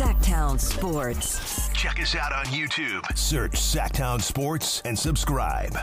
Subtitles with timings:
[0.00, 1.68] Sactown Sports.
[1.74, 3.06] Check us out on YouTube.
[3.18, 5.76] Search Sactown Sports and subscribe.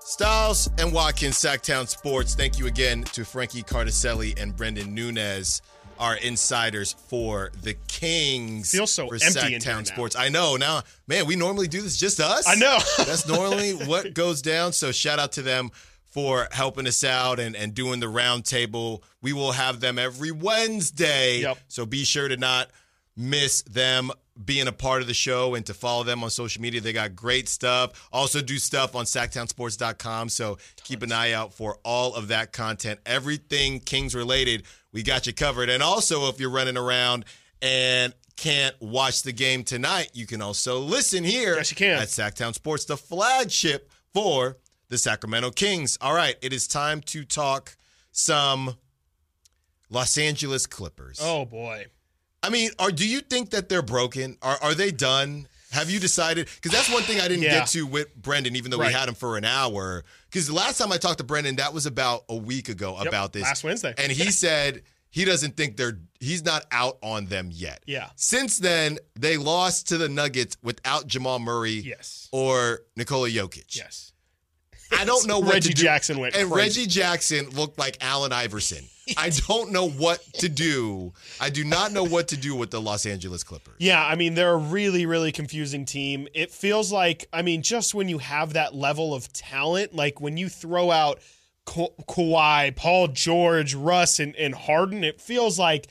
[0.00, 2.34] Stiles and Watkins, Sactown Sports.
[2.34, 5.60] Thank you again to Frankie Cardicelli and Brendan Nunez,
[5.98, 8.70] our insiders for the Kings.
[8.70, 9.82] Feels so for empty in here Sactown now.
[9.82, 10.16] Sports.
[10.16, 10.56] I know.
[10.56, 12.48] Now, man, we normally do this just us.
[12.48, 12.78] I know.
[13.04, 14.72] That's normally what goes down.
[14.72, 15.72] So shout out to them
[16.16, 19.02] for helping us out and, and doing the roundtable.
[19.20, 21.40] We will have them every Wednesday.
[21.42, 21.58] Yep.
[21.68, 22.70] So be sure to not
[23.14, 24.10] miss them
[24.42, 26.80] being a part of the show and to follow them on social media.
[26.80, 28.08] They got great stuff.
[28.14, 30.30] Also do stuff on sactownsports.com.
[30.30, 32.98] So keep an eye out for all of that content.
[33.04, 35.68] Everything Kings related, we got you covered.
[35.68, 37.26] And also if you're running around
[37.60, 42.00] and can't watch the game tonight, you can also listen here Yes, you can.
[42.00, 44.56] at Sactown Sports, the flagship for
[44.88, 45.98] the Sacramento Kings.
[46.00, 47.76] All right, it is time to talk
[48.12, 48.76] some
[49.90, 51.18] Los Angeles Clippers.
[51.22, 51.86] Oh boy.
[52.42, 54.36] I mean, are do you think that they're broken?
[54.42, 55.48] Are are they done?
[55.72, 56.48] Have you decided?
[56.54, 57.58] Because that's one thing I didn't Yeah.
[57.60, 60.04] get to with Brendan, even though we had him for an hour.
[60.30, 63.06] Because the last time I talked to Brendan, that was about a week ago Yep,
[63.08, 63.42] about this.
[63.42, 63.94] last Wednesday.
[63.98, 67.82] and he said he doesn't think they're he's not out on them yet.
[67.86, 68.10] Yeah.
[68.16, 71.72] Since then, they lost to the Nuggets without Jamal Murray.
[71.72, 72.28] Yes.
[72.32, 73.76] Or Nikola Jokic.
[73.76, 74.12] Yes.
[74.92, 75.82] I don't know what Reggie to do.
[75.82, 76.80] Jackson went and crazy.
[76.80, 78.84] Reggie Jackson looked like Allen Iverson.
[79.16, 81.12] I don't know what to do.
[81.40, 83.76] I do not know what to do with the Los Angeles Clippers.
[83.78, 86.26] Yeah, I mean they're a really, really confusing team.
[86.34, 90.36] It feels like, I mean, just when you have that level of talent, like when
[90.36, 91.20] you throw out
[91.66, 95.86] Ka- Kawhi, Paul George, Russ, and, and Harden, it feels like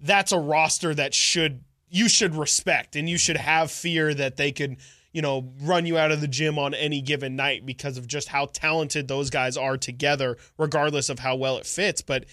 [0.00, 4.50] that's a roster that should you should respect and you should have fear that they
[4.50, 4.76] could,
[5.16, 8.28] you know, run you out of the gym on any given night because of just
[8.28, 12.02] how talented those guys are together, regardless of how well it fits.
[12.02, 12.26] But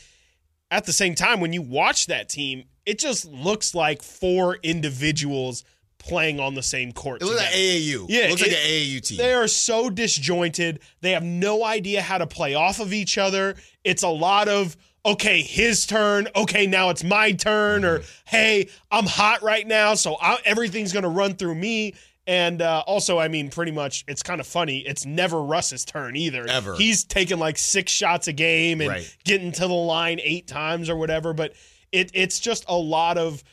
[0.70, 5.64] at the same time, when you watch that team, it just looks like four individuals
[5.98, 7.22] playing on the same court.
[7.22, 7.54] It looks like.
[7.54, 8.06] AAU.
[8.10, 9.18] Yeah, it looks like an AAU team.
[9.18, 10.82] They are so disjointed.
[11.00, 13.56] They have no idea how to play off of each other.
[13.86, 16.28] It's a lot of okay, his turn.
[16.36, 17.86] Okay, now it's my turn.
[17.86, 18.12] Or mm-hmm.
[18.26, 21.94] hey, I'm hot right now, so I, everything's gonna run through me.
[22.26, 24.80] And uh, also, I mean, pretty much, it's kind of funny.
[24.80, 26.48] It's never Russ's turn either.
[26.48, 26.76] Ever.
[26.76, 29.18] He's taking like six shots a game and Right.
[29.26, 31.34] getting to the line eight times or whatever.
[31.34, 31.54] But
[31.92, 33.44] it it's just a lot of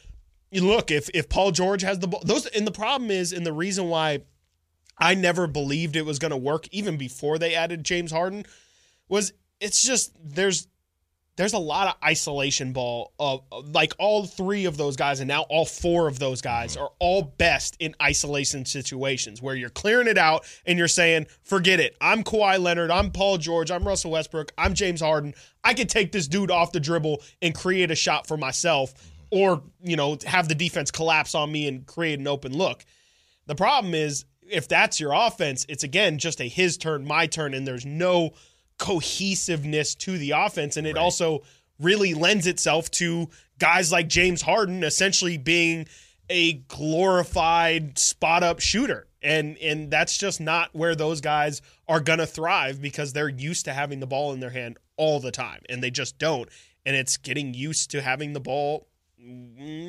[0.52, 2.22] look if if Paul George has the ball.
[2.24, 4.20] Those and the problem is, and the reason why
[4.98, 8.46] I never believed it was going to work even before they added James Harden
[9.08, 10.68] was it's just there's
[11.40, 13.40] there's a lot of isolation ball of
[13.72, 16.82] like all three of those guys and now all four of those guys mm-hmm.
[16.82, 21.80] are all best in isolation situations where you're clearing it out and you're saying forget
[21.80, 21.96] it.
[21.98, 22.90] I'm Kawhi Leonard.
[22.90, 23.70] I'm Paul George.
[23.70, 24.52] I'm Russell Westbrook.
[24.58, 25.32] I'm James Harden.
[25.64, 29.38] I can take this dude off the dribble and create a shot for myself mm-hmm.
[29.38, 32.84] or you know have the defense collapse on me and create an open look.
[33.46, 37.54] The problem is if that's your offense, it's again just a his turn, my turn,
[37.54, 38.32] and there's no
[38.80, 40.76] cohesiveness to the offense.
[40.76, 41.42] And it also
[41.78, 45.86] really lends itself to guys like James Harden essentially being
[46.28, 49.06] a glorified spot up shooter.
[49.22, 53.72] And and that's just not where those guys are gonna thrive because they're used to
[53.72, 55.60] having the ball in their hand all the time.
[55.68, 56.48] And they just don't.
[56.86, 58.88] And it's getting used to having the ball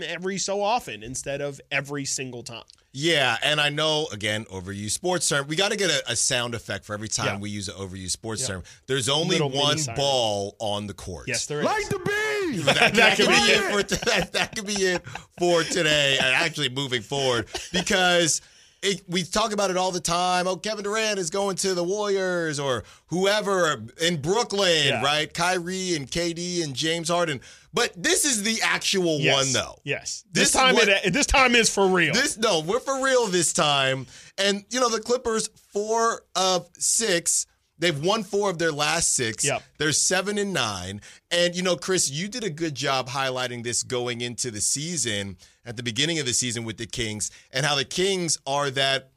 [0.04, 2.64] every so often instead of every single time.
[2.94, 5.48] Yeah, and I know again overused sports term.
[5.48, 7.40] We got to get a, a sound effect for every time Yeah.
[7.40, 8.48] we use an overused sports Yeah.
[8.56, 8.64] term.
[8.88, 11.28] There's only Little one ball on the court.
[11.30, 11.66] Yes, there is.
[11.66, 12.66] Like the bees!
[12.66, 15.08] that, that, That could could be be it for that, that could be it
[15.40, 16.18] for today.
[16.18, 18.42] And actually, moving forward, because
[18.82, 20.48] it, we talk about it all the time.
[20.48, 25.04] Oh, Kevin Durant is going to the Warriors, or whoever in Brooklyn, Yeah.
[25.04, 25.32] right?
[25.32, 27.42] Kyrie and KD and James Harden.
[27.74, 29.36] But this is the actual Yes.
[29.36, 29.80] one, though.
[29.84, 30.24] Yes.
[30.32, 32.14] This This, time what- it this time is for real.
[32.14, 34.08] This no, we're for real this time.
[34.38, 37.46] And you know, the Clippers, four of six.
[37.80, 39.44] They've won four of their last six.
[39.44, 39.64] Yep.
[39.80, 41.02] They're seven and nine.
[41.32, 45.38] And you know, Chris, you did a good job highlighting this going into the season
[45.66, 49.12] at the beginning of the season with the Kings and how the Kings are that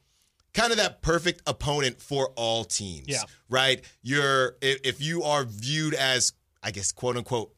[0.53, 3.07] kind of that perfect opponent for all teams.
[3.07, 3.23] Yeah.
[3.49, 3.83] Right?
[4.01, 6.33] You're if, you are viewed as,
[6.63, 7.53] I guess, quote unquote,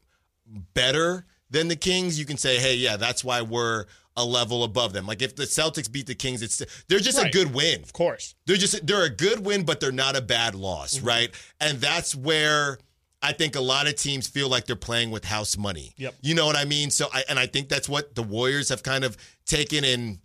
[0.74, 3.86] better than the Kings, you can say, hey, yeah, that's why we're
[4.16, 5.06] a level above them.
[5.06, 7.82] Like if the Celtics beat the Kings, it's they're just a good win.
[7.82, 8.34] of course.
[8.46, 11.06] They're just they're a good win, but they're not a bad loss, Mm-hmm.
[11.06, 11.30] right?
[11.60, 12.78] And that's where
[13.20, 15.92] I think a lot of teams feel like they're playing with house money.
[15.96, 16.14] Yep.
[16.22, 16.90] You know what I mean?
[16.90, 20.20] So I and I think that's what the Warriors have kind of taken in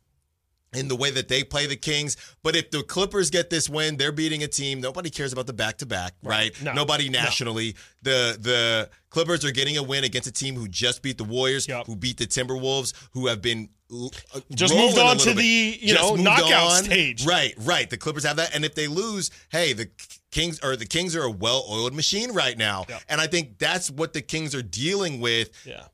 [0.76, 2.18] in the way that they play the Kings.
[2.42, 4.82] But if the Clippers get this win, they're beating a team.
[4.82, 6.52] Nobody cares about the back to back, right?
[6.64, 6.74] No.
[6.74, 7.76] Nobody nationally.
[8.02, 11.68] The the Clippers are getting a win against a team who just beat the Warriors,
[11.68, 11.86] Yep.
[11.88, 15.38] who beat the Timberwolves, who have been uh, Just moved on to bit.
[15.38, 16.84] the, you Just know, knockout on.
[16.84, 17.24] stage.
[17.26, 17.88] Right, right.
[17.88, 19.88] The Clippers have that, and if they lose, hey, the
[20.34, 23.02] Kings or the Kings are a well-oiled machine right now, Yep.
[23.10, 25.86] and I think that's what the Kings are dealing with Yeah.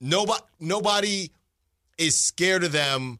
[0.00, 1.30] nobody nobody
[1.96, 3.18] is scared of them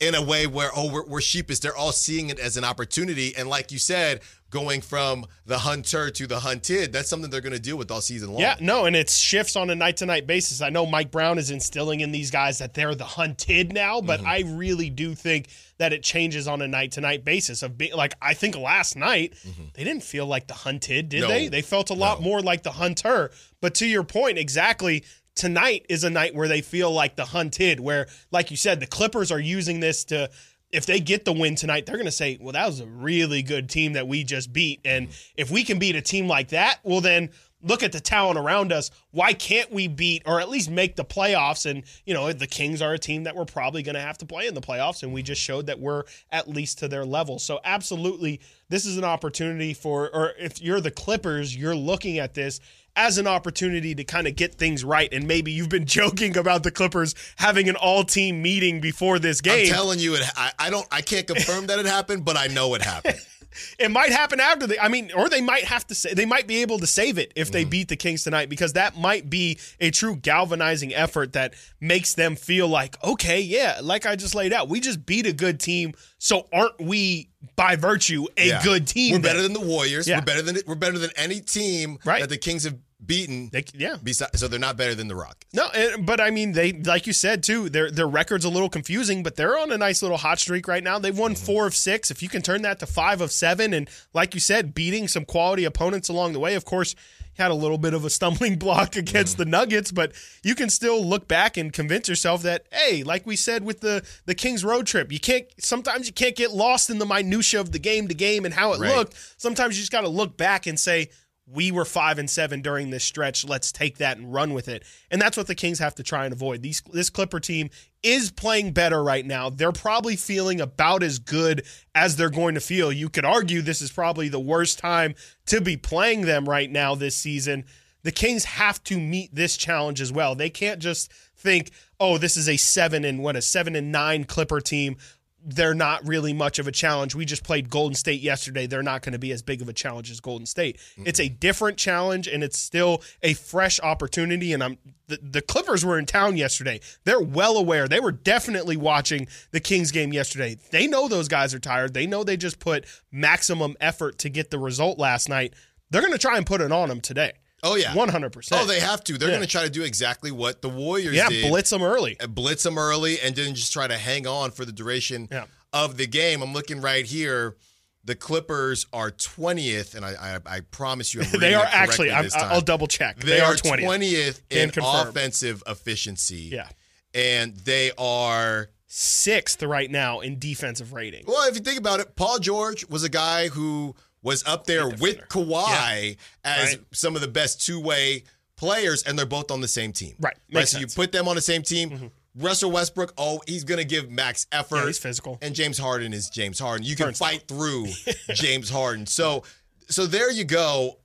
[0.00, 3.34] in a way where oh we're, we're sheepish they're all seeing it as an opportunity
[3.36, 4.20] and like you said
[4.52, 8.00] going from the hunter to the hunted that's something they're going to deal with all
[8.00, 10.60] season long Yeah, no, and it shifts on a night to night basis.
[10.60, 14.20] I know Mike Brown is instilling in these guys that they're the hunted now, but
[14.20, 14.28] Mm-hmm.
[14.28, 17.94] I really do think that it changes on a night to night basis of being
[17.96, 19.34] like I think last night
[19.74, 21.28] they didn't feel like the hunted, did Mm-hmm.
[21.32, 21.34] No.
[21.34, 21.48] they?
[21.48, 22.24] They felt a lot No.
[22.28, 23.32] more like the hunter.
[23.60, 25.04] But to your point, exactly.
[25.34, 28.86] Tonight is a night where they feel like the hunted, where, like you said, the
[28.86, 30.28] Clippers are using this to
[30.72, 33.42] if they get the win tonight, they're going to say, well, that was a really
[33.42, 34.80] good team that we just beat.
[34.84, 37.30] And if we can beat a team like that, well, then
[37.62, 38.90] look at the talent around us.
[39.10, 41.68] Why can't we beat or at least make the playoffs?
[41.70, 44.26] And, you know, the Kings are a team that we're probably going to have to
[44.26, 45.02] play in the playoffs.
[45.02, 47.38] And we just showed that we're at least to their level.
[47.38, 52.34] So, absolutely, this is an opportunity for, or if you're the Clippers, you're looking at
[52.34, 52.60] this
[52.94, 55.12] as an opportunity to kind of get things right.
[55.12, 59.40] And maybe you've been joking about the Clippers having an all team meeting before this
[59.40, 59.66] game.
[59.66, 62.46] i'm telling you it I, I don't i can't confirm that it happened but i
[62.48, 63.18] know it happened
[63.78, 66.46] it might happen after the I mean, or they might have to say they might
[66.46, 67.70] be able to save it if they mm-hmm.
[67.70, 72.36] beat the Kings tonight because that might be a true galvanizing effort that makes them
[72.36, 75.94] feel like, okay, yeah, like I just laid out, we just beat a good team,
[76.18, 78.62] so aren't we by virtue a Yeah.
[78.62, 79.14] good team?
[79.14, 80.18] we're better than the warriors Yeah.
[80.18, 82.20] we're better than we're better than any team Right.
[82.20, 83.96] that the kings have beaten They- yeah.
[84.02, 87.06] besides so they're not better than the rockets No, and- but I mean, they like
[87.06, 87.68] you said too.
[87.68, 90.82] Their their record's a little confusing, but they're on a nice little hot streak right
[90.82, 90.98] now.
[90.98, 91.44] They've won mm-hmm.
[91.44, 92.10] four of six.
[92.10, 95.24] If you can turn that to five of seven, and like you said, beating some
[95.24, 96.54] quality opponents along the way.
[96.54, 96.94] Of course,
[97.34, 99.50] had a little bit of a stumbling block against mm-hmm.
[99.50, 100.12] the Nuggets, but
[100.42, 104.04] you can still look back and convince yourself that hey, like we said with the
[104.26, 105.46] the Kings road trip, you can't.
[105.58, 108.72] Sometimes you can't get lost in the minutia of the game to game and how
[108.72, 108.96] it Right.
[108.96, 109.16] looked.
[109.36, 111.10] Sometimes you just got to look back and say
[111.52, 113.44] we were five and seven during this stretch.
[113.44, 114.84] Let's take that and run with it.
[115.10, 116.62] And that's what the Kings have to try and avoid.
[116.62, 117.70] These this Clipper team
[118.02, 119.50] is playing better right now.
[119.50, 121.64] They're probably feeling about as good
[121.94, 122.90] as they're going to feel.
[122.90, 125.14] You could argue this is probably the worst time
[125.46, 127.64] to be playing them right now this season.
[128.02, 130.34] The Kings have to meet this challenge as well.
[130.34, 131.70] They can't just think,
[132.00, 134.96] "Oh, this is a 7 and what a 7 and 9 Clipper team
[135.44, 137.14] they're not really much of a challenge.
[137.14, 138.66] We just played Golden State yesterday.
[138.66, 140.78] They're not going to be as big of a challenge as Golden State.
[140.96, 144.52] It's a different challenge and it's still a fresh opportunity.
[144.52, 144.78] And I'm
[145.08, 146.80] the, the Clippers were in town yesterday.
[147.04, 147.88] They're well aware.
[147.88, 150.56] They were definitely watching the Kings game yesterday.
[150.70, 151.92] They know those guys are tired.
[151.94, 155.54] They know they just put maximum effort to get the result last night.
[155.90, 157.32] They're going to try and put it on them today.
[157.62, 158.48] Oh yeah 100%.
[158.52, 159.36] oh they have to they're Yeah.
[159.36, 161.16] going to try to do exactly what the warriors did.
[161.16, 162.16] Yeah, did blitz them early.
[162.20, 165.44] and blitz them early and then just try to hang on for the duration Yeah.
[165.72, 166.42] of the game.
[166.42, 167.56] I'm looking right here.
[168.04, 172.34] The Clippers are 20th, and I I, I promise you, They are actually, I'm, this
[172.34, 172.50] time.
[172.50, 173.18] I'll double check.
[173.20, 175.06] They, are 20th, Can in confirm.
[175.08, 176.50] offensive efficiency.
[176.52, 176.68] Yeah.
[177.14, 178.70] and they are.
[178.94, 181.24] Sixth right now in defensive rating.
[181.26, 184.88] Well, if you think about it, Paul George was a guy who was up there
[184.88, 186.80] with Kawhi as Right.
[186.92, 188.24] some of the best two way
[188.56, 190.14] players, and they're both on the same team.
[190.20, 190.36] Right.
[190.52, 190.68] Right.
[190.68, 190.92] So you sense.
[190.92, 191.00] Mm-hmm.
[191.00, 192.10] put them on the same team.
[192.34, 194.76] Russell Westbrook, oh, he's going to give max effort.
[194.76, 195.38] Yeah, he's physical.
[195.42, 196.86] And James Harden is James Harden.
[196.86, 197.28] You can Turnstile.
[197.28, 197.88] fight through
[198.34, 199.04] James Harden.
[199.06, 199.42] So,
[199.88, 200.98] so there you go.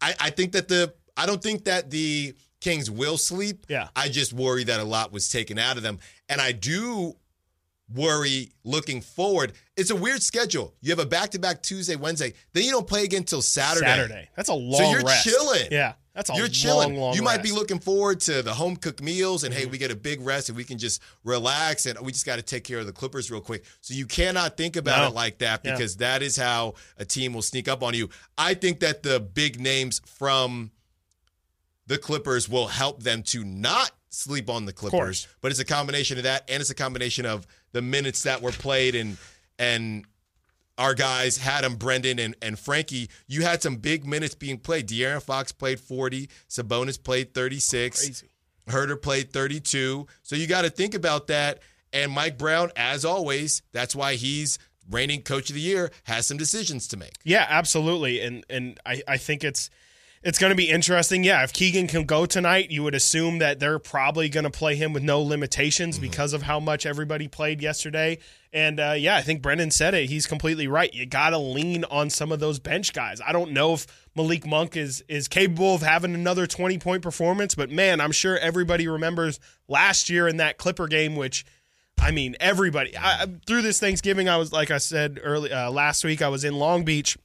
[0.00, 3.66] I, I think that the I don't think that the Kings will sleep.
[3.68, 3.88] Yeah.
[3.96, 5.98] I just worry that a lot was taken out of them,
[6.30, 7.16] and I do
[7.94, 9.52] worry looking forward.
[9.76, 10.74] It's a weird schedule.
[10.80, 13.86] You have a back to back Tuesday, Wednesday, then you don't play again until Saturday.
[13.86, 14.28] Saturday.
[14.36, 15.24] That's a long So you're rest.
[15.24, 15.68] chilling.
[15.70, 15.94] Yeah.
[16.14, 16.96] That's a You're long, chilling.
[16.96, 19.70] long you might be looking forward to the home cooked meals, and hey, Mm-hmm.
[19.70, 22.42] we get a big rest, and we can just relax, and we just got to
[22.42, 23.64] take care of the Clippers real quick.
[23.80, 25.06] So you cannot think about No.
[25.08, 25.72] it like that Yeah.
[25.72, 28.10] because that is how a team will sneak up on you.
[28.36, 30.72] I think that the big names from
[31.86, 35.26] the Clippers will help them to not sleep on the Clippers.
[35.40, 38.52] But it's a combination of that, and it's a combination of the minutes that were
[38.52, 39.16] played and
[39.58, 40.04] and
[40.78, 43.10] our guys had them, Brendan and, and Frankie.
[43.26, 44.88] You had some big minutes being played.
[44.88, 46.30] De'Aaron Fox played 40.
[46.48, 48.02] Sabonis played 36.
[48.02, 48.28] Crazy.
[48.66, 50.06] Huerter played 32.
[50.22, 51.60] So you got to think about that.
[51.92, 54.58] And Mike Brown, as always, that's why he's
[54.90, 57.14] reigning coach of the year, has some decisions to make.
[57.24, 58.20] Yeah, absolutely.
[58.20, 59.70] And and I, I think it's
[60.22, 61.24] it's going to be interesting.
[61.24, 64.76] Yeah, if Keegan can go tonight, you would assume that they're probably going to play
[64.76, 66.02] him with no limitations Mm-hmm.
[66.02, 68.18] because of how much everybody played yesterday.
[68.52, 70.10] And uh, yeah, I think Brendan said it.
[70.10, 70.92] He's completely right.
[70.92, 73.20] You got to lean on some of those bench guys.
[73.26, 77.54] I don't know if Malik Monk is is capable of having another 20 point performance,
[77.54, 81.46] but man, I'm sure everybody remembers last year in that Clipper game, which
[81.98, 86.04] I mean, everybody I, through this Thanksgiving, I was like I said early uh, last
[86.04, 87.16] week, I was in Long Beach.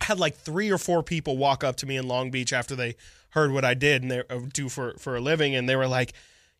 [0.00, 2.76] I had like three or four people walk up to me in Long Beach after
[2.76, 2.96] they
[3.30, 5.88] heard what I did and they uh, do for for a living, and they were
[5.88, 6.12] like,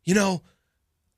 [0.04, 0.42] you know,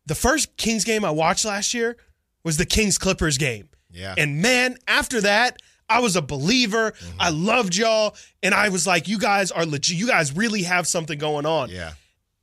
[0.06, 1.96] the first Kings game I watched last year
[2.44, 3.68] was the Kings Clippers game.
[3.90, 4.14] Yeah.
[4.16, 6.92] And man, after that, I was a believer.
[6.92, 7.20] Mm-hmm.
[7.20, 8.16] I loved y'all.
[8.42, 9.96] And I was like, you guys are legit.
[9.96, 11.70] You guys really have something going on.
[11.70, 11.92] Yeah.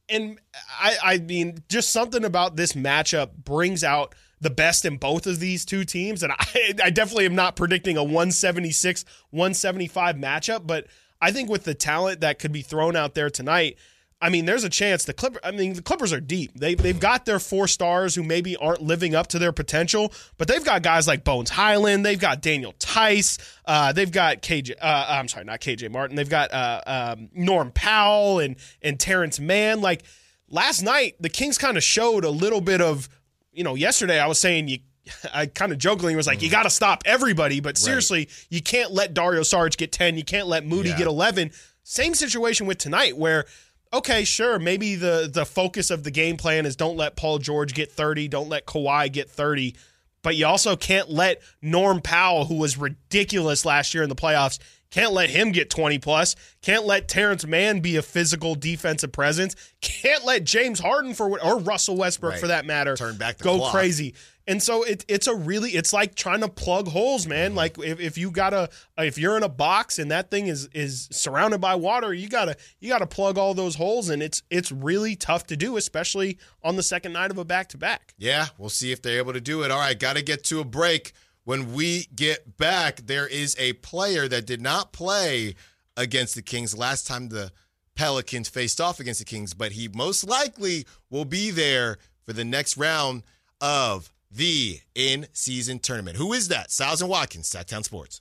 [0.09, 0.39] And
[0.79, 5.39] I, I mean, just something about this matchup brings out the best in both of
[5.39, 6.23] these two teams.
[6.23, 10.87] And I, I definitely am not predicting a 176, 175 matchup, but
[11.21, 13.77] I think with the talent that could be thrown out there tonight,
[14.23, 15.39] I mean, there's a chance the Clipper.
[15.43, 16.57] I mean, the Clippers are deep.
[16.57, 20.47] They they've got their four stars who maybe aren't living up to their potential, but
[20.47, 22.05] they've got guys like Bones Hyland.
[22.05, 23.37] They've got Daniel Theis.
[23.65, 24.75] Uh, they've got KJ.
[24.81, 26.15] Uh, I'm sorry, not KJ Martin.
[26.15, 29.81] They've got uh, um, Norm Powell and and Terrence Mann.
[29.81, 30.03] Like
[30.47, 33.09] last night, the Kings kind of showed a little bit of.
[33.53, 34.79] You know, yesterday I was saying you.
[35.33, 36.53] I kind of jokingly was like, you mm.
[36.53, 40.17] got to stop everybody, but seriously, you can't let Dario Saric get ten.
[40.17, 40.99] You can't let Moody Yeah.
[40.99, 41.51] get eleven.
[41.83, 43.45] Same situation with tonight, where
[43.93, 47.73] okay, sure, maybe the the focus of the game plan is don't let Paul George
[47.73, 49.75] get 30, don't let Kawhi get 30,
[50.23, 54.57] but you also can't let Norm Powell, who was ridiculous last year in the playoffs,
[54.93, 56.35] can't let him get 20 plus.
[56.61, 59.55] Can't let Terrence Mann be a physical defensive presence.
[59.81, 62.39] Can't let James Harden for what- or Russell Westbrook Right.
[62.39, 63.71] for that matter Turn back the go clock.
[63.73, 64.13] crazy.
[64.45, 67.51] And so it, it's a really it's like trying to plug holes, man.
[67.51, 67.57] Mm-hmm.
[67.57, 71.07] Like if, if you gotta if you're in a box and that thing is is
[71.13, 75.15] surrounded by water, you gotta you gotta plug all those holes, and it's it's really
[75.15, 78.13] tough to do, especially on the second night of a back to back.
[78.17, 79.71] Yeah, we'll see if they're able to do it.
[79.71, 81.13] All right, got to get to a break.
[81.45, 85.55] When we get back, there is a player that did not play
[85.97, 87.51] against the Kings last time the
[87.95, 92.45] Pelicans faced off against the Kings, but he most likely will be there for the
[92.45, 93.23] next round
[93.61, 96.17] of the in season tournament.
[96.17, 96.71] Who is that?
[96.71, 98.19] Stiles and Watkins, Sactown Sports.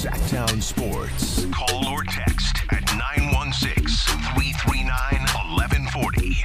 [0.00, 1.44] Sactown Sports.
[1.52, 3.84] Call or text at 916
[4.34, 6.36] 339 1140.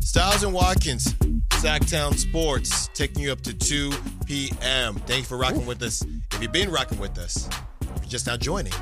[0.00, 1.12] Stiles and Watkins,
[1.50, 3.92] Sactown Sports, taking you up to 2
[4.24, 4.94] p.m.
[4.94, 6.06] Thank you for rocking with us.
[6.32, 7.50] If you've been rocking with us,
[7.82, 8.72] if you're just now joining,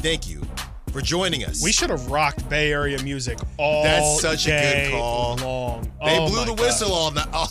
[0.00, 0.42] thank you
[0.90, 1.62] for joining us.
[1.62, 5.36] We should have rocked Bay Area music all That's such a good call.
[5.36, 5.82] long.
[6.04, 6.60] they Oh blew the God.
[6.60, 7.28] whistle all night.
[7.32, 7.48] Oh,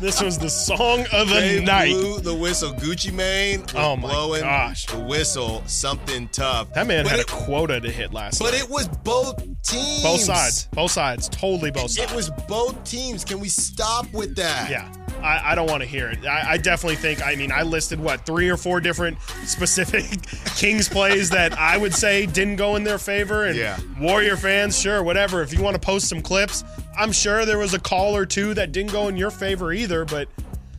[0.00, 1.40] This was the song of the night.
[1.40, 1.92] they night.
[1.92, 2.72] blew the whistle.
[2.72, 4.86] Gucci Mane Oh my blowing gosh.
[4.86, 5.62] the whistle.
[5.66, 6.72] Something tough.
[6.74, 8.62] That man but had it, a quota to hit last But night.
[8.62, 10.02] it was both teams.
[10.02, 10.68] both sides.
[10.72, 11.28] Both sides.
[11.28, 12.10] Totally both sides.
[12.10, 13.24] It was both teams.
[13.24, 14.70] Can we stop with that?
[14.70, 14.90] Yeah.
[15.22, 16.24] I, I don't want to hear it.
[16.24, 20.04] I, I definitely think, I mean, I listed what, three or four different specific
[20.56, 23.44] Kings plays that I would say didn't go in their favor.
[23.44, 23.78] And Yeah.
[23.98, 25.42] Warrior fans, sure, whatever.
[25.42, 26.64] If you want to post some clips,
[26.96, 30.04] I'm sure there was a call or two that didn't go in your favor either.
[30.04, 30.28] But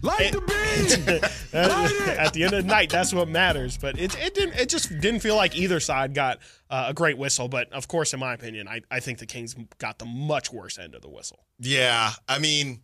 [0.01, 1.23] Light the beam!
[1.53, 3.77] at, the end of the night, that's what matters.
[3.77, 4.59] But it, it didn't.
[4.59, 7.47] It just didn't feel like either side got uh, a great whistle.
[7.47, 10.79] But of course, in my opinion, I, I think the Kings got the much worse
[10.79, 11.45] end of the whistle.
[11.59, 12.81] Yeah, I mean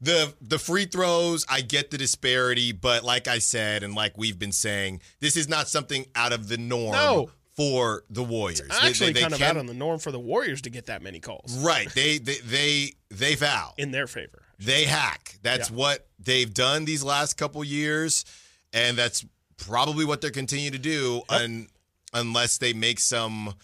[0.00, 4.38] the the free throws, I get the disparity, but like I said and like we've
[4.38, 7.30] been saying, this is not something out of the norm No.
[7.56, 8.60] for the Warriors.
[8.60, 10.70] They- Actually, they- they kind of can- out on the norm for the Warriors to
[10.70, 11.92] get that many calls Right.
[11.94, 13.74] They they they they foul.
[13.76, 14.42] in their favor.
[14.58, 15.38] They hack.
[15.42, 15.76] That's Yeah.
[15.76, 18.24] what they've done these last couple years,
[18.72, 19.24] and that's
[19.56, 21.68] probably what they're continuing to do, un,
[22.12, 23.54] unless they make some.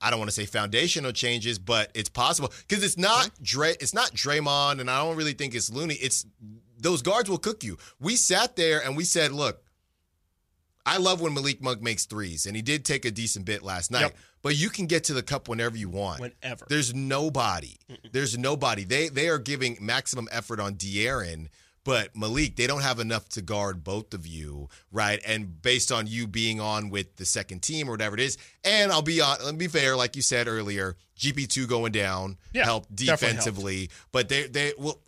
[0.00, 3.42] I don't want to say foundational changes, but it's possible because it's not mm-hmm.
[3.42, 3.70] Dre.
[3.80, 5.94] It's not Draymond, and I don't really think it's Looney.
[5.94, 6.26] It's
[6.78, 7.78] those guards will cook you.
[8.00, 9.62] We sat there and we said, "Look,
[10.86, 13.90] I love when Malik Monk makes threes, and he did take a decent bit last
[13.90, 14.02] night.
[14.02, 14.16] Yep.
[14.42, 16.20] But you can get to the cup whenever you want.
[16.20, 16.66] Whenever.
[16.68, 17.76] There's nobody.
[18.12, 18.84] There's nobody.
[18.84, 21.48] They they are giving maximum effort on De'Aaron,
[21.84, 25.20] but Malik, they don't have enough to guard both of you, right?
[25.26, 28.90] And based on you being on with the second team or whatever it is, and
[28.90, 29.36] I'll be on.
[29.44, 33.06] Let me be fair, like you said earlier, GP two going down Yeah, helped definitely
[33.06, 33.20] helped.
[33.22, 34.98] defensively, but they they well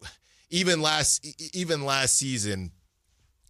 [0.51, 2.71] even last even last season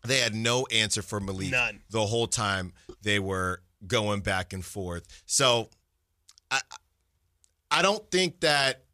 [0.06, 1.80] they had no answer for Malik None.
[1.90, 5.04] the whole time they were going back and forth.
[5.26, 5.68] So
[6.50, 6.60] I
[7.70, 8.84] I don't think that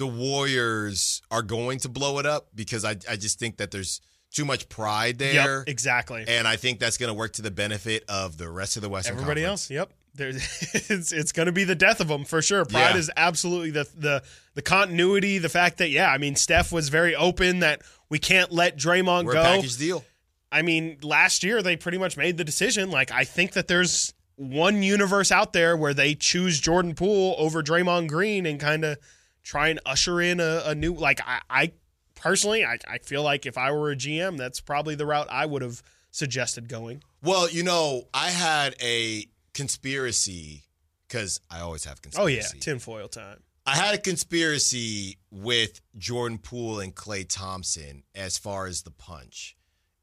[0.00, 4.00] the Warriors are going to blow it up because I, I just think that there's
[4.32, 5.58] too much pride there.
[5.58, 6.24] Yep, exactly.
[6.26, 8.88] And I think that's going to work to the benefit of the rest of the
[8.88, 9.70] Western Everybody Conference.
[9.70, 9.92] else, yep.
[10.14, 10.36] There's,
[10.90, 12.64] it's it's going to be the death of them for sure.
[12.64, 12.96] Pride Yeah.
[12.96, 14.22] is absolutely the the
[14.54, 15.38] the continuity.
[15.38, 19.26] The fact that yeah, I mean Steph was very open that we can't let Draymond
[19.26, 19.42] We're go.
[19.42, 20.04] package deal.
[20.50, 22.90] I mean, last year they pretty much made the decision.
[22.90, 27.62] Like, I think that there's one universe out there where they choose Jordan Poole over
[27.62, 28.98] Draymond Green and kind of
[29.42, 30.94] try and usher in a, a new.
[30.94, 31.72] Like, I, I
[32.14, 35.46] personally, I, I feel like if I were a GM, that's probably the route I
[35.46, 37.02] would have suggested going.
[37.22, 40.64] Well, you know, I had a conspiracy
[41.06, 42.38] because I always have conspiracy.
[42.38, 43.40] Oh yeah, tinfoil time.
[43.66, 49.56] I had a conspiracy with Jordan Poole and Klay Thompson as far as the punch.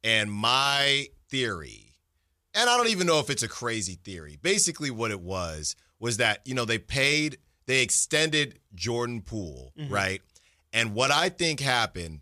[0.04, 1.96] And my theory,
[2.54, 6.18] and I don't even know if it's a crazy theory, basically what it was was
[6.18, 9.94] that, you know, they paid, they extended Jordan Poole, mm-hmm.
[9.94, 10.22] right?
[10.74, 12.22] And what I think happened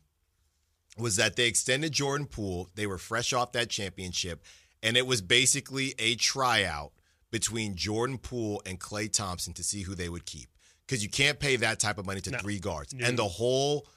[0.98, 2.70] was that they extended Jordan Poole.
[2.76, 4.44] They were fresh off that championship,
[4.84, 6.92] and it was basically a tryout
[7.32, 10.50] between Jordan Poole and Klay Thompson to see who they would keep.
[10.86, 12.38] Because you can't pay that type of money to No.
[12.38, 12.94] three guards.
[12.94, 13.06] No.
[13.06, 13.88] And the whole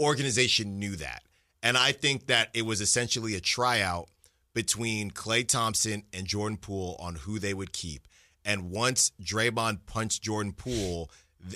[0.00, 1.22] organization knew that.
[1.62, 4.08] And I think that it was essentially a tryout
[4.52, 8.06] between Klay Thompson and Jordan Poole on who they would keep.
[8.44, 11.10] And once Draymond punched Jordan Poole,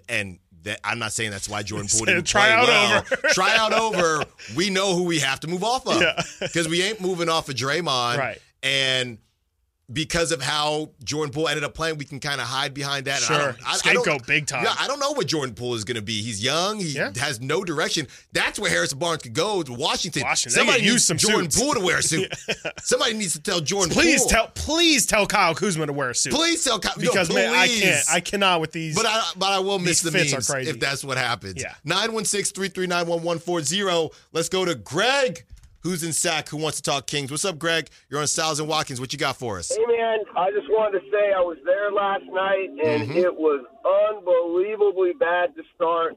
[0.09, 2.99] and that, I'm not saying that's why Jordan Poole didn't "Try play out well.
[2.99, 4.25] over." Try out over.
[4.57, 6.23] We know who we have to move off of Yeah.
[6.41, 8.19] because we ain't moving off of Draymond.
[8.19, 8.39] Right.
[8.63, 9.19] And
[9.93, 13.21] because of how Jordan Poole ended up playing, we can kind of hide behind that.
[13.21, 13.57] Sure.
[13.67, 14.65] I- I Scapegoat big time.
[14.65, 16.23] Yeah, I don't know what Jordan Poole is going to be.
[16.23, 16.79] He's young.
[16.79, 17.11] He Yeah.
[17.19, 18.07] has no direction.
[18.33, 20.23] That's where Harrison Barnes could go to Washington.
[20.23, 20.59] Washington.
[20.59, 21.63] Somebody needs some Jordan suits.
[21.63, 22.33] Poole to wear a suit.
[22.83, 24.29] Somebody needs to tell Jordan Please Poole.
[24.31, 26.33] tell, please tell Kyle Kuzma to wear a suit.
[26.33, 28.95] Please tell Ky- no, because man, I can't, I cannot with these.
[28.95, 31.61] But I but I will miss the memes if that's what happens.
[31.61, 31.75] Yeah.
[31.87, 34.13] 916-339-1140.
[34.33, 35.45] Let's go to Greg,
[35.83, 37.31] who's in SAC, who wants to talk Kings.
[37.31, 37.89] What's up, Greg?
[38.09, 39.01] You're on Stiles and Watkins.
[39.01, 39.71] What you got for us?
[39.71, 43.19] Hey man, I just wanted to say I was there last night and Mm-hmm.
[43.19, 46.17] it was unbelievably bad to start,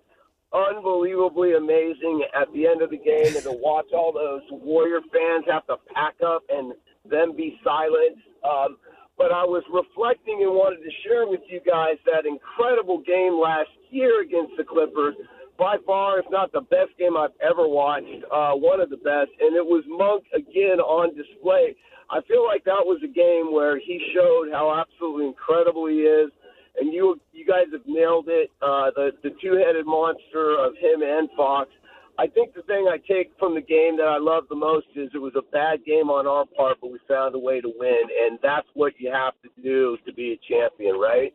[0.53, 5.45] unbelievably amazing at the end of the game, and to watch all those Warrior fans
[5.49, 6.73] have to pack up and
[7.09, 8.17] then be silent.
[8.43, 8.77] Um,
[9.17, 13.69] but I was reflecting and wanted to share with you guys that incredible game last
[13.89, 15.15] year against the Clippers.
[15.57, 19.31] By far, if not the best game I've ever watched, uh, one of the best,
[19.39, 21.75] and it was Monk again on display.
[22.09, 26.29] I feel like that was a game where he showed how absolutely incredible he is,
[26.79, 28.51] and you you guys have nailed it.
[28.61, 31.69] Uh, the the two headed monster of him and Fox.
[32.17, 35.09] I think the thing I take from the game that I love the most is
[35.13, 38.03] it was a bad game on our part, but we found a way to win,
[38.23, 41.33] and that's what you have to do to be a champion, right?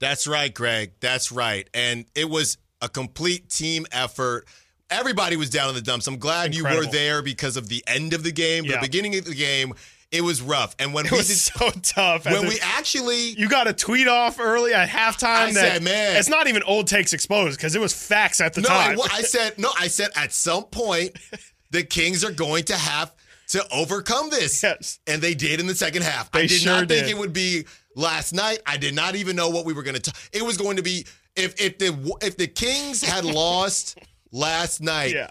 [0.00, 0.92] That's right, Greg.
[1.00, 1.68] That's right.
[1.72, 4.46] And it was a complete team effort.
[4.90, 6.06] Everybody was down in the dumps.
[6.06, 8.64] I'm glad you were there because of the end of the game.
[8.64, 8.76] Yeah.
[8.76, 9.74] The beginning of the game,
[10.10, 10.74] it was rough.
[10.78, 12.24] And when it we was did, so tough.
[12.24, 15.48] when we actually you got a tweet off early at halftime.
[15.48, 16.16] I that said, man.
[16.16, 18.98] it's not even old takes exposed because it was facts at the no, time.
[18.98, 19.70] I, I said no.
[19.78, 21.18] I said at some point
[21.70, 23.14] the Kings are going to have
[23.48, 24.62] to overcome this.
[24.62, 25.00] Yes.
[25.06, 26.30] and they did in the second half.
[26.32, 27.16] I They did sure not think did.
[27.16, 27.64] it would be
[27.94, 28.60] last night.
[28.66, 30.12] I did not even know what we were going to.
[30.32, 31.06] It was going to be
[31.38, 33.98] if if the if the Kings had lost
[34.32, 35.14] last night.
[35.14, 35.30] yeah,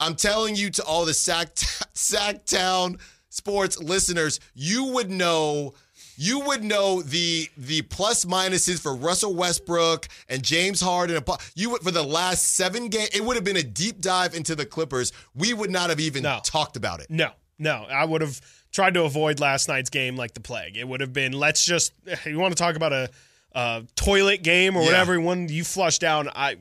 [0.00, 5.74] I'm telling you to all the Sack Sactown sports listeners, you would know
[6.16, 11.22] you would know the the plus minuses for Russell Westbrook and James Harden.
[11.54, 14.54] You would for the last seven games, it would have been a deep dive into
[14.54, 15.12] the Clippers.
[15.34, 16.40] We would not have even No.
[16.44, 17.06] talked about it.
[17.10, 17.84] no, no.
[17.88, 18.40] I would have
[18.72, 20.76] tried to avoid last night's game like the plague.
[20.76, 21.92] It would have been let's just
[22.26, 23.10] you want to talk about a,
[23.58, 24.86] a toilet game or Yeah.
[24.86, 26.28] whatever one you flushed down.
[26.34, 26.56] I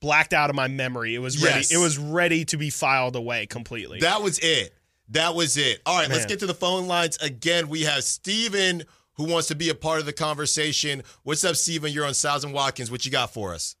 [0.00, 1.14] blacked out of my memory.
[1.14, 1.56] It was ready.
[1.56, 1.72] Yes.
[1.72, 4.00] It was ready to be filed away completely.
[4.00, 4.74] That was it.
[5.10, 5.80] That was it.
[5.86, 7.68] All right, let's get to the phone lines again.
[7.68, 11.02] We have Steven who wants to be a part of the conversation.
[11.22, 11.90] What's up, Steven?
[11.92, 12.90] You're on Stiles and Watkins.
[12.90, 13.74] What you got for us?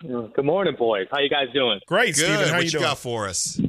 [0.00, 1.06] Good morning, boys.
[1.10, 1.80] How you guys doing?
[1.86, 2.24] Great, Good.
[2.24, 2.48] Steven.
[2.48, 2.84] How what you you doing?
[2.84, 3.60] got for us?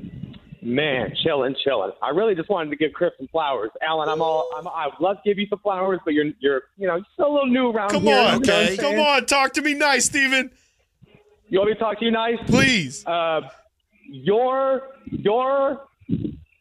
[0.63, 1.91] Man, chilling, chilling.
[2.03, 3.71] I really just wanted to give Chris some flowers.
[3.81, 4.47] Alan, I'm all.
[4.55, 7.31] I'm, I'd love to give you some flowers, but you're, you're, you know, you're still
[7.31, 8.15] a little new around Come here.
[8.19, 8.77] on, you know okay.
[8.77, 10.51] come on, talk to me nice, Steven.
[11.49, 12.37] You want me to talk to you nice?
[12.45, 13.03] Please.
[13.07, 13.41] Uh,
[14.07, 15.87] your, your,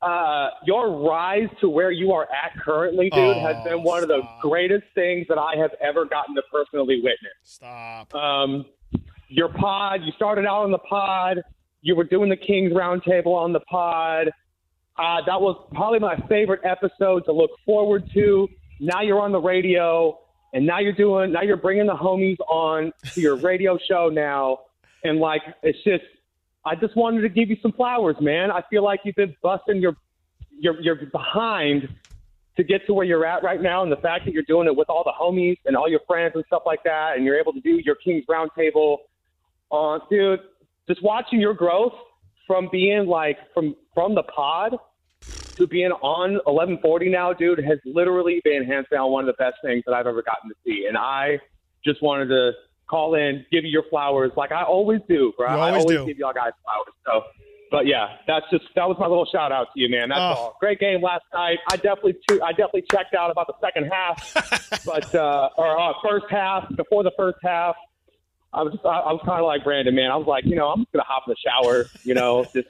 [0.03, 4.09] uh, your rise to where you are at currently, dude, Oh, has been one of
[4.09, 7.33] the greatest things that I have ever gotten to personally witness.
[7.43, 8.15] Stop.
[8.15, 8.65] um,
[9.29, 10.01] your pod.
[10.05, 11.43] You started out on the pod.
[11.83, 14.29] You were doing the Kings Roundtable on the pod.
[14.99, 18.49] Uh, that was probably my favorite episode to look forward to.
[18.81, 20.19] Now you're on the radio,
[20.53, 21.33] and now you're doing.
[21.33, 24.59] Now you're bringing the homies on to your radio show now,
[25.05, 26.05] and like it's just
[26.65, 28.51] I just wanted to give you some flowers, man.
[28.51, 29.97] I feel like you've been busting your
[30.51, 31.89] your your behind
[32.57, 34.77] to get to where you're at right now, and the fact that you're doing it
[34.77, 37.55] with all the homies and all your friends and stuff like that, and you're able
[37.55, 38.99] to do your Kings Roundtable,
[39.73, 40.41] uh, dude.
[40.91, 41.93] Just watching your growth
[42.47, 44.77] from being like from from the pod
[45.57, 49.57] to being on 1140 now, dude, has literally been hands down one of the best
[49.65, 50.87] things that I've ever gotten to see.
[50.89, 51.39] And I
[51.85, 52.53] just wanted to
[52.89, 55.49] call in, give you your flowers, like I always do, bro.
[55.49, 56.07] You I always always do.
[56.07, 56.95] give y'all guys flowers.
[57.07, 57.23] So,
[57.71, 60.09] but yeah, that's just that was my little shout out to you, man.
[60.09, 60.23] That's Oh.
[60.25, 60.57] all.
[60.59, 61.59] Great game last night.
[61.71, 66.25] I definitely I definitely checked out about the second half, but uh, or uh, first
[66.31, 67.77] half before the first half.
[68.53, 70.11] I was just, I, I was kind of like Brandon, man.
[70.11, 72.69] I was like, you know, I'm just gonna hop in the shower, you know, just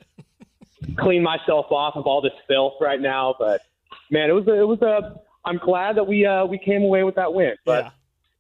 [0.98, 3.34] clean myself off of all this filth right now.
[3.38, 3.62] But
[4.10, 5.20] man, it was a, it was a.
[5.44, 7.54] I'm glad that we uh, we came away with that win.
[7.64, 7.90] But Yeah.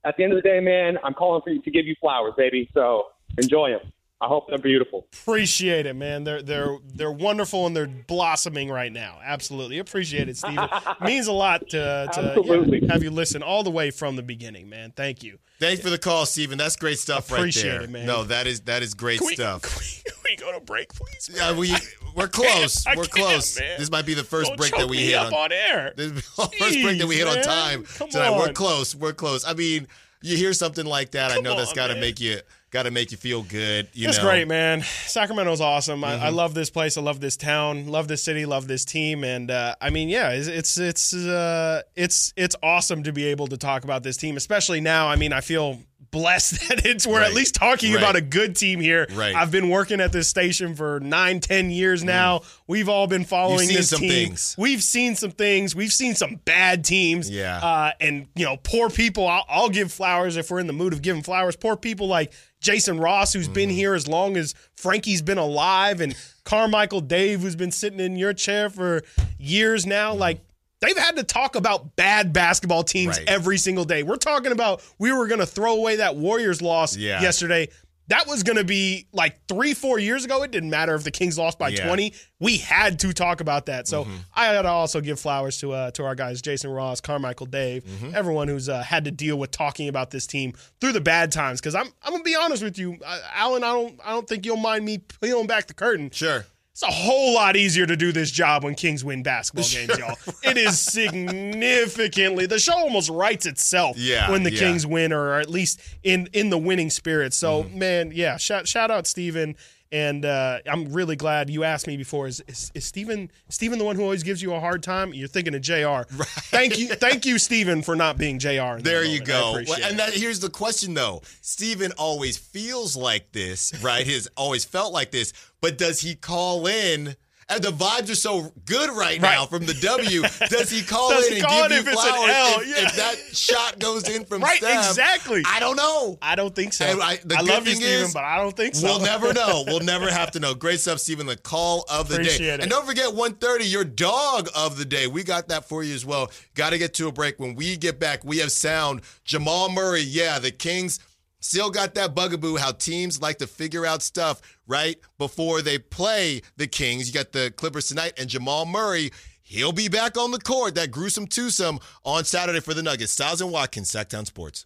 [0.08, 2.34] at the end of the day, man, I'm calling for you to give you flowers,
[2.36, 2.68] baby.
[2.74, 3.06] So
[3.38, 3.90] enjoy them.
[4.22, 5.06] I hope they're beautiful.
[5.22, 6.24] Appreciate it, man.
[6.24, 9.18] They're they're they're wonderful and they're blossoming right now.
[9.24, 10.68] Absolutely appreciate it, Steven.
[11.00, 14.68] Means a lot to, to yeah, have you listen all the way from the beginning,
[14.68, 14.92] man.
[14.94, 15.38] Thank you.
[15.58, 16.58] Thanks for the call, Steven.
[16.58, 17.82] That's great stuff Appreciate right there.
[17.84, 18.06] it, man.
[18.06, 19.62] No, that is that is great Can we, stuff.
[19.62, 21.30] Can we, can we go to break, please?
[21.34, 21.74] Yeah, we
[22.14, 22.86] we're close.
[22.86, 23.58] I we're can't, close.
[23.58, 23.78] man.
[23.78, 25.38] This might be the 1st Don't break choke that we me hit up on.
[25.44, 25.94] on air.
[25.96, 27.88] This is the first break that we hit on time man.
[27.96, 28.36] Come tonight.
[28.36, 28.94] We're close.
[28.94, 29.46] We're close.
[29.46, 29.86] I mean,
[30.22, 33.10] you hear something like that, I know that's got to make you got to make
[33.10, 33.88] you feel good.
[33.92, 34.82] You It's know, great, man.
[34.82, 36.04] Sacramento's awesome.
[36.04, 36.24] I, Mm-hmm.
[36.24, 36.96] I love this place.
[36.96, 37.86] I love this town.
[37.88, 38.46] Love this city.
[38.46, 39.24] Love this team.
[39.24, 43.46] And uh, I mean, yeah, it's it's it's uh, it's it's awesome to be able
[43.48, 45.08] to talk about this team, especially now.
[45.08, 45.78] I mean, I feel
[46.10, 48.00] blessed that it's we're at least talking Right.
[48.02, 49.06] about a good team here.
[49.12, 49.34] Right.
[49.34, 52.42] I've been working at this station for nine, ten years now.
[52.66, 53.74] We've all been following Mm.
[53.74, 54.10] This some team.
[54.10, 54.54] things.
[54.58, 55.74] We've seen some things.
[55.74, 57.30] We've seen some bad teams.
[57.30, 57.58] Yeah.
[57.58, 59.26] Uh, and you know, poor people.
[59.26, 61.56] I'll, I'll give flowers if we're in the mood of giving flowers.
[61.56, 66.14] Poor people like Jason Ross, who's been here as long as Frankie's been alive, and
[66.44, 69.02] Carmichael Dave, who's been sitting in your chair for
[69.38, 70.12] years now.
[70.14, 70.40] Like
[70.80, 73.28] they've had to talk about bad basketball teams Right.
[73.28, 74.02] every single day.
[74.02, 77.20] We're talking about we were going to throw away that Warriors loss Yeah.
[77.20, 77.68] yesterday.
[78.08, 80.42] That was going to be like three, four years ago.
[80.42, 81.78] It didn't matter if the Kings lost by Yeah.
[81.80, 81.86] Mm-hmm.
[81.88, 82.14] 20.
[82.40, 83.86] We had to talk about that.
[83.86, 87.46] So I got to also give flowers to uh, to our guys, Jason Ross, Carmichael
[87.46, 88.14] Dave, Mm-hmm.
[88.16, 91.60] everyone who's uh, had to deal with talking about this team through the bad times.
[91.60, 93.62] Because I'm I'm gonna be honest with you, uh, Alan.
[93.62, 96.10] I don't I don't think you'll mind me peeling back the curtain.
[96.10, 96.44] Sure.
[96.82, 100.16] It's a whole lot easier to do this job when Kings win basketball games, y'all.
[100.42, 102.46] It is significantly.
[102.46, 104.60] The show almost writes itself Yeah, when the yeah.
[104.60, 104.66] Mm-hmm.
[104.66, 107.34] Kings win, or at least in in the winning spirit.
[107.34, 109.56] So, man, yeah, shout shout out Steven.
[109.92, 112.28] And uh, I'm really glad you asked me before.
[112.28, 115.12] Is, is is Steven Steven the one who always gives you a hard time?
[115.12, 116.02] You're thinking of Jr.
[116.50, 118.78] Thank you, thank you, Steven, for not being Jr.
[118.78, 119.26] There you moment.
[119.26, 119.62] Go.
[119.66, 121.22] Well, and that here's the question though.
[121.40, 124.06] Steven always feels like this, right?
[124.06, 127.16] Has always felt like this, but does he call in?
[127.50, 130.22] And the vibes are so good right, now from the W.
[130.48, 132.30] Does he call Does in he and call give it you if it's an flowers
[132.30, 132.60] L?
[132.60, 132.86] if, Yeah.
[132.86, 134.88] if that shot goes in from Right, Steph?
[134.88, 135.42] exactly.
[135.46, 136.18] I don't know.
[136.22, 136.84] I don't think so.
[136.86, 138.86] And I- I, the good love you, thing Steven, is, but I don't think so.
[138.86, 139.64] We'll never know.
[139.70, 140.54] We'll never have to know.
[140.54, 141.26] Great stuff, Steven.
[141.26, 142.36] The call of the day.
[142.54, 142.60] It.
[142.60, 145.06] And don't forget 130, your dog of the day.
[145.08, 146.30] We got that for you as well.
[146.54, 147.38] Got to get to a break.
[147.40, 149.00] When we get back, we have sound.
[149.24, 150.98] Jamal Murray, yeah, the Kings
[151.40, 156.42] still got that bugaboo how teams like to figure out stuff right before they play
[156.56, 157.08] the Kings.
[157.08, 159.10] You got the Clippers tonight and Jamal Murray.
[159.42, 163.12] He'll be back on the court, that gruesome twosome, on Saturday for the Nuggets.
[163.12, 164.64] Stiles and Watkins, Sactown Sports.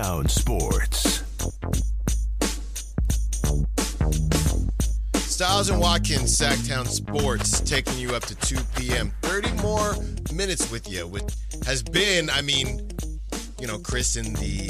[0.00, 1.22] Sactown Sports.
[5.16, 9.12] Stiles and Watkins, Sactown Sports, taking you up to 2 p.m.
[9.20, 9.94] 30 more
[10.32, 11.06] minutes with you.
[11.06, 11.24] which
[11.66, 12.88] has been, I mean,
[13.60, 14.68] you know, Chris in the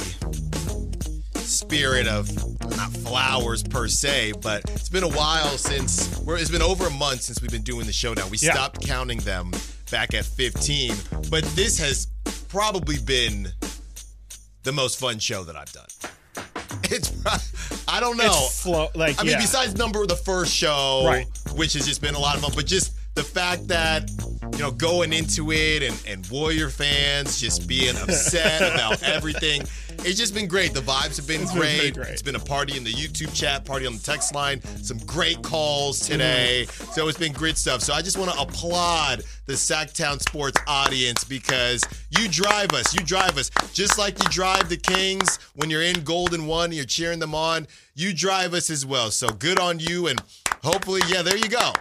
[1.37, 2.29] spirit of
[2.77, 6.91] not flowers per se, but it's been a while since we're, it's been over a
[6.91, 8.27] month since we've been doing the show now.
[8.27, 8.55] We Yeah.
[8.55, 9.53] stopped counting them
[9.93, 10.93] back at 15,
[11.31, 12.09] but this has
[12.49, 13.53] probably been
[14.63, 15.87] the most fun show that I've done.
[16.85, 17.13] It's,
[17.89, 18.25] I don't know.
[18.27, 21.27] It's flow, like I mean, besides number the first show, Right.
[21.55, 24.09] which has just been a lot of fun, but just the fact that
[24.53, 29.63] you know going into it and and Warrior fans just being upset about everything.
[30.03, 30.73] It's just been great.
[30.73, 31.95] The vibes have been It's been great.
[31.95, 32.09] great.
[32.09, 35.43] It's been a party in the YouTube chat, party on the text line, some great
[35.43, 36.65] calls today.
[36.67, 36.93] Mm-hmm.
[36.93, 37.83] So it's been great stuff.
[37.83, 41.85] So I just want to applaud the Sactown Sports audience because
[42.19, 42.95] you drive us.
[42.95, 43.51] You drive us.
[43.75, 47.35] Just like you drive the Kings when you're in Golden One and you're cheering them
[47.35, 49.11] on, you drive us as well.
[49.11, 50.07] So good on you.
[50.07, 50.19] And
[50.65, 51.73] hopefully, yeah, there you go.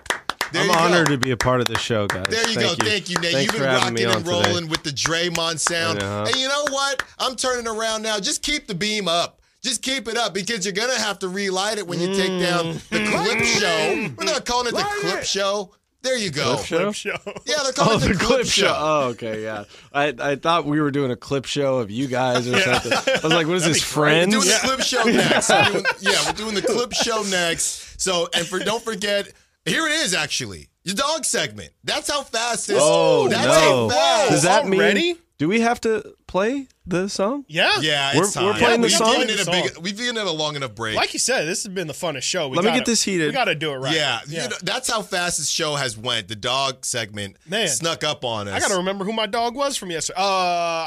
[0.52, 0.80] There I'm you go.
[0.80, 2.28] honored to be a part of the show, guys.
[2.28, 2.86] There you Thank go.
[2.86, 3.34] Thank you, Nate.
[3.34, 4.50] Thanks You've for been having me rocking on and today.
[4.52, 6.00] rolling with the Draymond sound.
[6.00, 6.24] I know.
[6.28, 7.04] And you know what?
[7.20, 8.20] I'm turning around now.
[8.20, 9.40] Just keep the beam up.
[9.62, 12.74] Just keep it up because you're gonna have to relight it when you take down
[12.90, 13.24] the Mm.
[13.26, 14.10] clip show.
[14.18, 15.72] We're not calling it the clip show.
[16.02, 16.56] There you go.
[16.56, 16.92] Clip show?
[16.94, 17.18] Show.
[17.46, 18.74] Yeah, they're calling Oh, it the, the clip show.
[18.74, 19.66] Oh, okay, yeah.
[19.92, 22.94] I, I thought we were doing a clip show of you guys or something.
[22.94, 24.34] I was like, what is this, We're Friends?
[24.34, 25.50] doing the clip show next.
[25.50, 28.00] We're doing- yeah, we're doing the clip show next.
[28.02, 29.34] So, and for don't forget,
[29.66, 31.72] here it is actually your dog segment.
[31.84, 32.80] That's how fast this.
[32.82, 33.90] Oh, that's no.
[33.90, 34.32] how fast.
[34.32, 34.80] Does that mean?
[34.80, 35.16] Already?
[35.38, 37.46] Do we have to play the song?
[37.48, 37.80] Yeah.
[37.80, 38.46] Yeah, We're- it's time.
[38.46, 39.14] we're playing the we've song?
[39.14, 40.98] Given it a big, we've given it a long enough break.
[40.98, 42.50] Like you said, this has been the funnest show.
[42.50, 43.28] We Let me gotta- get this heated.
[43.28, 43.96] We got to do it right.
[43.96, 44.44] Yeah, yeah.
[44.44, 46.28] You know, that's how fast this show has went.
[46.28, 47.70] The dog segment Man.
[47.70, 48.54] snuck up on us.
[48.56, 50.20] I got to remember who my dog was from yesterday.
[50.20, 50.24] Uh,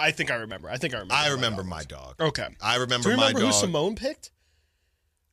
[0.03, 0.69] I think I remember.
[0.69, 1.15] I think I remember.
[1.15, 2.15] I who remember dog my dog.
[2.21, 2.49] Okay.
[2.61, 3.59] I remember, Do you remember my who dog.
[3.61, 4.33] Simone picked?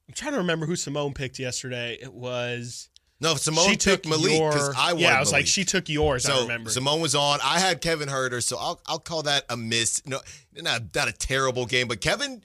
[0.08, 1.98] I'm trying to remember who Simone picked yesterday.
[2.02, 2.89] It was
[3.22, 5.02] no, Simone she took took Malik because I won.
[5.02, 6.26] Yeah, I was like she took yours.
[6.26, 6.70] I So remember.
[6.70, 7.40] Simone was on.
[7.44, 10.02] I had Kevin Huerter, so I'll I'll call that a miss.
[10.06, 10.20] No,
[10.62, 12.42] not not a terrible game, but Kevin.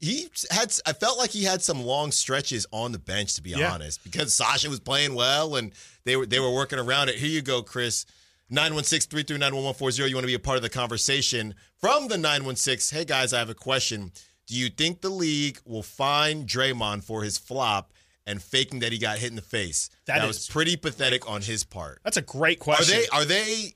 [0.00, 0.74] He had.
[0.84, 3.72] I felt like he had some long stretches on the bench, to be Yeah.
[3.72, 5.72] honest, because Sasha was playing well and
[6.04, 7.14] they were they were working around it.
[7.14, 8.04] Here you go, Chris.
[8.52, 10.08] 916-339-1140.
[10.08, 12.98] You want to be a part of the conversation from the 916.
[12.98, 14.12] Hey guys, I have a question.
[14.46, 17.93] Do you think the league will fine Draymond for his flop
[18.26, 19.90] and faking that he got hit in the face?
[20.06, 22.00] That that is was pretty pathetic on his part.
[22.04, 22.98] That's a great question.
[23.12, 23.74] Are they are they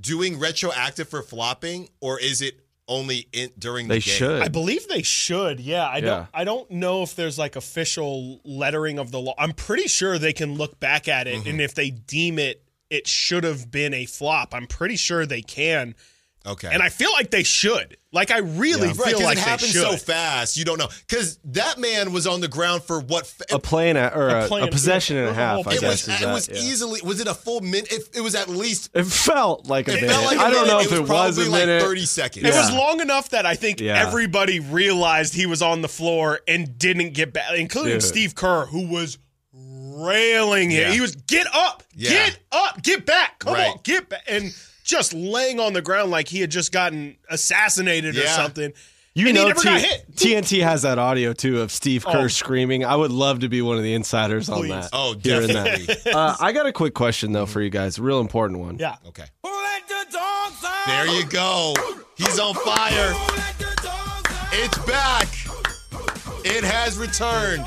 [0.00, 4.14] doing retroactive for flopping, or is it only in during the They game?
[4.16, 4.42] should.
[4.42, 5.60] I believe they should.
[5.60, 6.00] Yeah, I Yeah.
[6.00, 6.28] don't.
[6.34, 9.34] I don't know if there's like official lettering of the law.
[9.38, 11.48] I'm pretty sure they can look back at it, Mm-hmm.
[11.48, 14.54] and if they deem it, it should have been a flop.
[14.54, 15.94] I'm pretty sure they can,
[16.44, 17.96] Okay, and I feel like they should.
[18.12, 19.82] Like I really right feel because like it they should.
[19.82, 20.56] so fast.
[20.56, 23.26] You don't know because that man was on the ground for what?
[23.26, 25.38] fa- a play and a, or A a, play a possession and a it was
[25.38, 25.54] a half.
[25.54, 26.08] whole I it guess was.
[26.08, 26.54] is It that, was yeah.
[26.56, 27.00] easily.
[27.02, 27.92] Was it a full minute?
[27.92, 28.90] It, it was at least.
[28.92, 30.10] It felt like a It minute.
[30.10, 30.72] felt like a I don't minute.
[30.72, 31.82] know if it was, probably a like minute.
[31.82, 32.44] thirty seconds.
[32.44, 34.04] It was long enough that I think Yeah.
[34.06, 38.02] everybody realized he was on the floor and didn't get back, including Dude.
[38.02, 39.16] Steve Kerr, who was
[39.54, 40.92] railing him.
[40.92, 42.10] He was get up, Yeah.
[42.10, 43.70] get up, get back, come Right.
[43.70, 44.52] on, get back, and
[44.84, 48.72] just laying on the ground like he had just gotten assassinated or something.
[49.14, 50.06] You and he know, never T- got hit.
[50.16, 52.28] TNT has that audio too of Steve Kerr Oh.
[52.28, 52.82] screaming.
[52.84, 54.70] I would love to be one of the insiders on Please.
[54.70, 54.88] that.
[54.92, 55.94] Oh, hearing definitely.
[56.04, 56.14] that.
[56.14, 58.78] Uh, I got a quick question though for you guys, real important one.
[58.78, 59.24] Yeah, Okay.
[60.86, 61.74] There you go.
[62.16, 63.12] He's on fire.
[64.52, 65.28] It's back.
[66.44, 67.64] It has returned.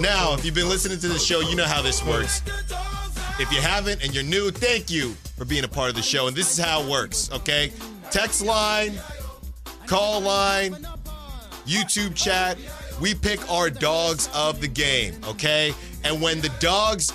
[0.00, 2.42] Now, if you've been listening to the show, you know how this works.
[3.38, 6.26] If you haven't and you're new, thank you for being a part of the show.
[6.26, 7.70] And this is how it works, okay?
[8.10, 8.94] Text line,
[9.86, 10.74] call line,
[11.66, 12.56] YouTube chat.
[13.00, 15.74] We pick our dogs of the game, okay?
[16.02, 17.12] And when the dogs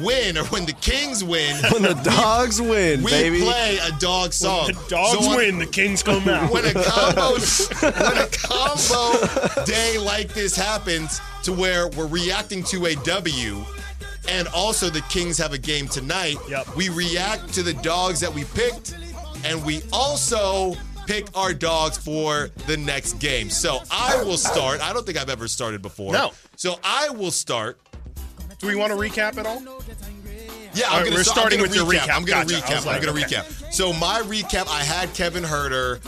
[0.00, 3.40] win or when the Kings win, When the dogs win, we baby.
[3.42, 4.68] play a dog song.
[4.68, 6.50] the dogs So on- win, the Kings come out.
[6.50, 7.32] when a combo
[7.82, 13.62] when a combo day like this happens to where we're reacting to a W
[14.30, 16.76] and also the Kings have a game tonight, Yep.
[16.76, 18.94] we react to the dogs that we picked
[19.44, 20.74] and we also
[21.06, 23.50] pick our dogs for the next game.
[23.50, 24.80] So I will start.
[24.80, 26.12] I don't think I've ever started before.
[26.12, 26.32] No.
[26.56, 27.78] So I will start.
[28.58, 29.62] Do we want to recap at all?
[30.72, 32.06] Yeah, All I'm right, gonna we're start, starting I'm with gonna your recap.
[32.06, 32.16] recap.
[32.16, 32.62] I'm gonna Gotcha.
[32.62, 32.86] Recap.
[32.94, 33.36] I'm gonna okay.
[33.36, 33.72] recap.
[33.72, 35.98] So my recap, I had Kevin Huerter,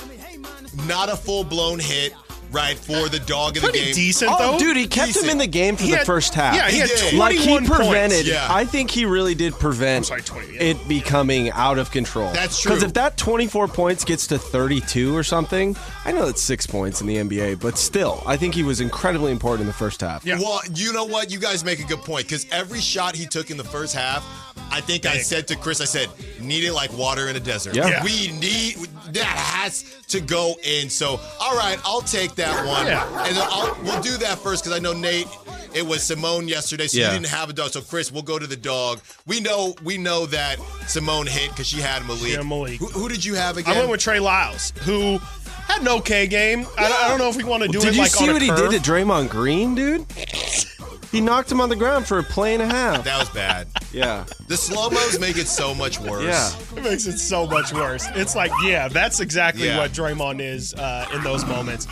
[0.87, 2.13] not a full blown hit,
[2.53, 3.95] right for the dog of the Pretty game.
[3.95, 4.59] decent Oh, though.
[4.59, 5.25] dude, he kept Decent.
[5.25, 6.55] him in the game for He the had- first half.
[6.55, 6.99] Yeah, he, He had did.
[7.15, 7.69] 21 like he points.
[7.71, 8.27] prevented.
[8.27, 8.47] Yeah.
[8.51, 10.62] I think he really did prevent sorry, 20, yeah.
[10.62, 12.31] it becoming out of control.
[12.33, 12.71] That's true.
[12.73, 17.01] Because if that 24 points gets to 32 or something, I know it's six points
[17.01, 20.25] in the NBA, but still, I think he was incredibly important in the first half.
[20.25, 20.38] Yeah.
[20.38, 21.31] Well, you know what?
[21.31, 24.25] You guys make a good point because every shot he took in the first half,
[24.71, 25.23] I think I Big.
[25.25, 26.09] said to Chris, I said,
[26.41, 27.75] need it like water in a desert.
[27.77, 27.88] Yeah.
[27.88, 28.05] Yeah.
[28.05, 28.77] We need
[29.12, 30.88] that has to go in.
[30.88, 32.87] So, all right, I'll take that one.
[32.87, 33.27] Yeah.
[33.27, 35.27] And then I'll, we'll do that first because I know Nate.
[35.75, 37.07] It was Simone yesterday, so Yeah.
[37.15, 37.71] you didn't have a dog.
[37.71, 39.01] So Chris, we'll go to the dog.
[39.27, 42.35] We know we know that Simone hit because she had Malik.
[42.37, 42.79] had Malik.
[42.79, 43.75] Who, who did you have again?
[43.75, 45.17] I went with Trey Lyles, who
[45.67, 46.67] had an okay game.
[46.77, 48.31] I, I don't know if we want to do Did it you like see on
[48.31, 50.05] a what he did to Draymond Green, dude?
[51.11, 53.05] He knocked him on the ground for a play and a half.
[53.05, 53.69] That was bad.
[53.93, 54.25] Yeah.
[54.49, 56.25] The slow mos make it so much worse.
[56.25, 56.79] Yeah.
[56.79, 58.07] It makes it so much worse.
[58.15, 59.77] It's like, yeah, that's exactly Yeah.
[59.77, 61.87] what Draymond is uh, in those moments.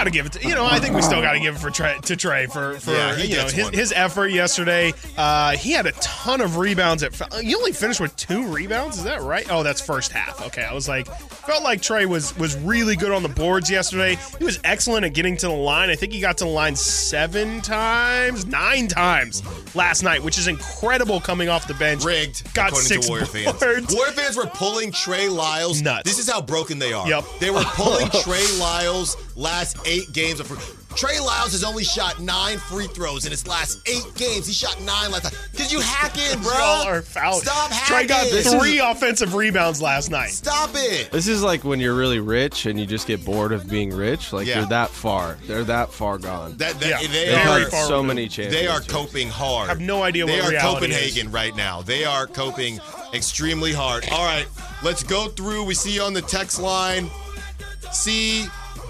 [0.00, 0.64] Got to give it to you know.
[0.64, 3.16] I think we still got to give it for Trey, to Trey for for Yeah,
[3.18, 4.94] you know his, his effort yesterday.
[5.14, 7.02] Uh, he had a ton of rebounds.
[7.02, 8.96] At he only finished with two rebounds.
[8.96, 9.46] Is that right?
[9.50, 10.40] Oh, that's first half.
[10.46, 14.16] Okay, I was like, felt like Trey was was really good on the boards yesterday.
[14.38, 15.90] He was excellent at getting to the line.
[15.90, 19.42] I think he got to the line seven times, nine times
[19.76, 22.04] last night, which is incredible coming off the bench.
[22.06, 23.60] Rigged, Got six to Warrior fans.
[23.60, 23.94] boards.
[23.94, 25.82] Warrior fans were pulling Trey Lyles.
[25.82, 26.04] Nuts.
[26.08, 27.06] This is how broken they are.
[27.06, 27.24] Yep.
[27.38, 30.48] They were pulling Trey Lyles last eight games of.
[30.96, 34.44] Trey Lyles has only shot nine free throws in his last eight games.
[34.48, 35.32] He shot nine last time.
[35.52, 36.52] Because you hack in, bro.
[36.52, 37.34] Y'all are foul.
[37.34, 37.94] Stop hacking.
[37.94, 40.30] Trey got This three offensive rebounds last night.
[40.30, 41.12] Stop it.
[41.12, 44.32] This is like when you're really rich and you just get bored of being rich.
[44.32, 44.58] Like Yeah.
[44.60, 45.38] you're that far.
[45.46, 46.56] They're that far gone.
[46.56, 46.98] That, that, Yeah.
[46.98, 47.70] They They've very are.
[47.70, 48.08] far so removed.
[48.08, 48.60] many championships.
[48.60, 49.66] They are coping hard.
[49.68, 50.92] I have no idea They what are reality is.
[50.96, 51.82] Copenhagen right now.
[51.82, 52.80] They are coping
[53.14, 54.08] extremely hard.
[54.10, 54.46] All right,
[54.82, 55.64] let's go through.
[55.64, 57.08] We see you on the text line.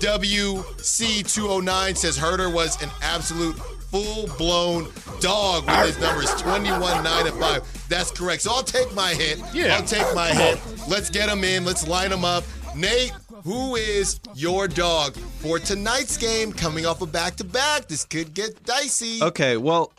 [0.01, 3.55] CWC209 says Huerter was an absolute
[3.91, 4.89] full-blown
[5.21, 7.89] dog with his numbers 21, 9, and 5.
[7.89, 8.41] That's correct.
[8.43, 9.39] So I'll take my hit.
[9.53, 9.77] Yeah.
[9.77, 10.59] I'll take my hit.
[10.89, 11.67] Let's get him in.
[11.67, 12.45] Let's line him up.
[12.75, 13.13] Nate,
[13.45, 17.89] who is your dog for tonight's game coming off a back-to-back?
[17.89, 19.23] This could get dicey.
[19.23, 19.93] Okay, well,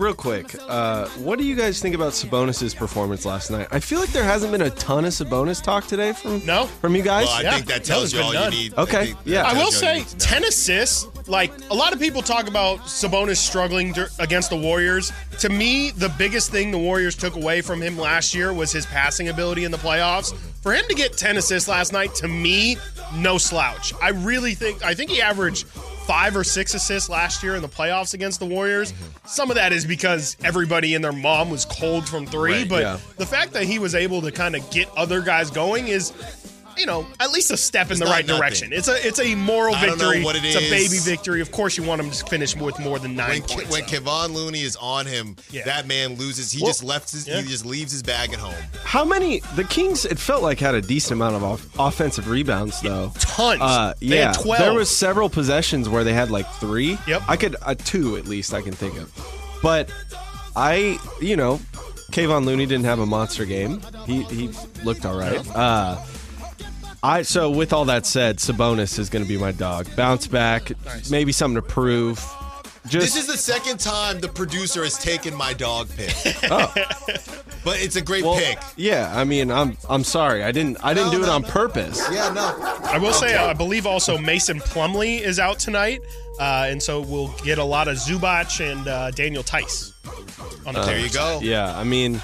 [0.00, 3.68] real quick, uh, what do you guys think about Sabonis' performance last night?
[3.70, 6.66] I feel like there hasn't been a ton of Sabonis talk today from No.
[6.80, 7.26] from you guys.
[7.26, 8.78] Well, I Yeah, think that no, tells there's you all been you need.
[8.78, 9.42] Okay, I think yeah.
[9.42, 11.06] I will tells you all you say, need 10 assists.
[11.28, 15.12] Like, a lot of people talk about Sabonis struggling dur- against the Warriors.
[15.40, 18.86] To me, the biggest thing the Warriors took away from him last year was his
[18.86, 20.34] passing ability in the playoffs.
[20.62, 22.78] For him to get 10 assists last night, to me,
[23.14, 23.92] no slouch.
[24.02, 25.66] I really think, I think he averaged
[26.10, 28.92] five or six assists last year in the playoffs against the Warriors.
[29.26, 32.82] Some of that is because everybody and their mom was cold from three, Right, but
[32.82, 32.98] yeah.
[33.16, 36.12] the fact that he was able to kind of get other guys going is.
[36.80, 38.40] You know, at least a step in It's the right nothing.
[38.40, 38.72] direction.
[38.72, 40.24] It's a it's a moral I don't know victory.
[40.24, 41.40] what it it's a baby victory.
[41.42, 43.70] Of course, you want him to finish with more than nine when, Ke- points.
[43.70, 43.86] when though.
[44.10, 45.64] Kevon Looney is on him, Yeah.
[45.66, 46.50] that man loses.
[46.50, 47.28] He Well, just left his.
[47.28, 47.42] yeah.
[47.42, 48.54] He just leaves his bag at home.
[48.82, 49.40] How many?
[49.56, 53.12] The Kings, it felt like had a decent amount of off- offensive rebounds, though.
[53.18, 53.60] Tons.
[53.60, 54.58] Uh, They yeah, had 12.
[54.60, 56.96] there was several possessions where they had like three.
[57.06, 57.22] Yep.
[57.28, 59.12] I could uh, two at least I can think of,
[59.62, 59.90] but
[60.56, 61.60] I, you know,
[62.10, 63.80] Kevon Looney didn't have a monster game.
[64.06, 64.50] He he
[64.82, 65.46] looked all right.
[65.54, 65.96] Uh,
[67.02, 69.88] I so with all that said, Sabonis is going to be my dog.
[69.96, 70.72] Bounce back,
[71.10, 72.18] maybe something to prove.
[72.88, 76.14] Just This is the second time the producer has taken my dog pick.
[76.50, 76.72] Oh.
[77.62, 78.58] but it's a great well, pick.
[78.76, 79.12] yeah.
[79.14, 80.42] I mean, I'm I'm sorry.
[80.42, 81.48] I didn't I didn't No, do it on no.
[81.48, 82.00] purpose.
[82.10, 82.54] Yeah, no.
[82.84, 86.00] I will say, uh, I believe also Mason Plumlee is out tonight,
[86.40, 89.92] uh, and so we'll get a lot of Zubac and uh, Daniel Theis.
[90.66, 91.40] On the There you go.
[91.42, 92.20] Yeah, I mean,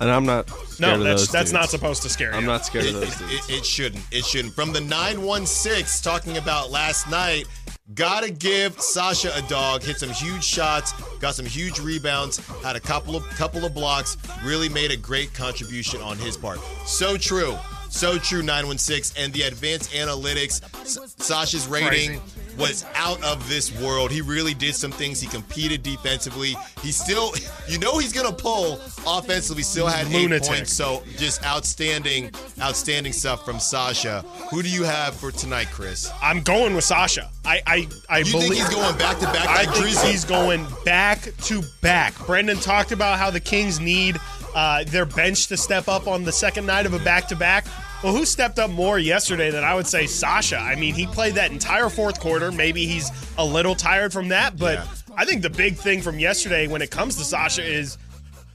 [0.00, 1.52] and I'm not scared No, of that's those that's dudes.
[1.52, 2.36] not supposed to scare you.
[2.36, 3.48] I'm not scared It, of those it, dudes.
[3.48, 4.04] it- it shouldn't.
[4.10, 4.54] It shouldn't.
[4.54, 7.46] From the 916 talking about last night,
[7.94, 9.82] gotta give Sasha a dog.
[9.82, 14.16] Hit some huge shots, got some huge rebounds, had a couple of couple of blocks,
[14.44, 16.60] really made a great contribution on his part.
[16.86, 17.56] So true.
[17.90, 19.22] So true, 916.
[19.22, 22.22] And the advanced analytics, S- Sasha's rating Crazy.
[22.58, 24.10] Was out of this world.
[24.10, 25.20] He really did some things.
[25.20, 26.56] He competed defensively.
[26.82, 27.32] He still,
[27.68, 29.62] you know, he's gonna pull offensively.
[29.62, 30.42] Still had Lunatic.
[30.50, 30.72] eight points.
[30.72, 34.22] So just outstanding, outstanding stuff from Sasha.
[34.50, 36.10] Who do you have for tonight, Chris?
[36.22, 37.30] I'm going with Sasha.
[37.44, 40.10] I I, I You believe think he's going back to back I like think Drizzy?
[40.10, 42.14] he's going back to back.
[42.26, 44.18] Brendan talked about how the Kings need
[44.54, 47.66] uh, their bench to step up on the second night of a back to back.
[48.02, 50.56] Well, who stepped up more yesterday than I would say Sasha?
[50.56, 52.52] I mean, he played that entire fourth quarter.
[52.52, 54.86] Maybe he's a little tired from that, but Yeah.
[55.16, 57.98] I think the big thing from yesterday when it comes to Sasha is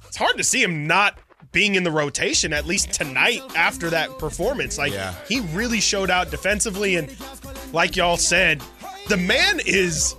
[0.07, 1.17] it's hard to see him not
[1.51, 4.77] being in the rotation at least tonight after that performance.
[4.77, 5.13] Like Yeah.
[5.27, 7.13] he really showed out defensively and
[7.73, 8.63] like y'all said,
[9.09, 10.15] the man is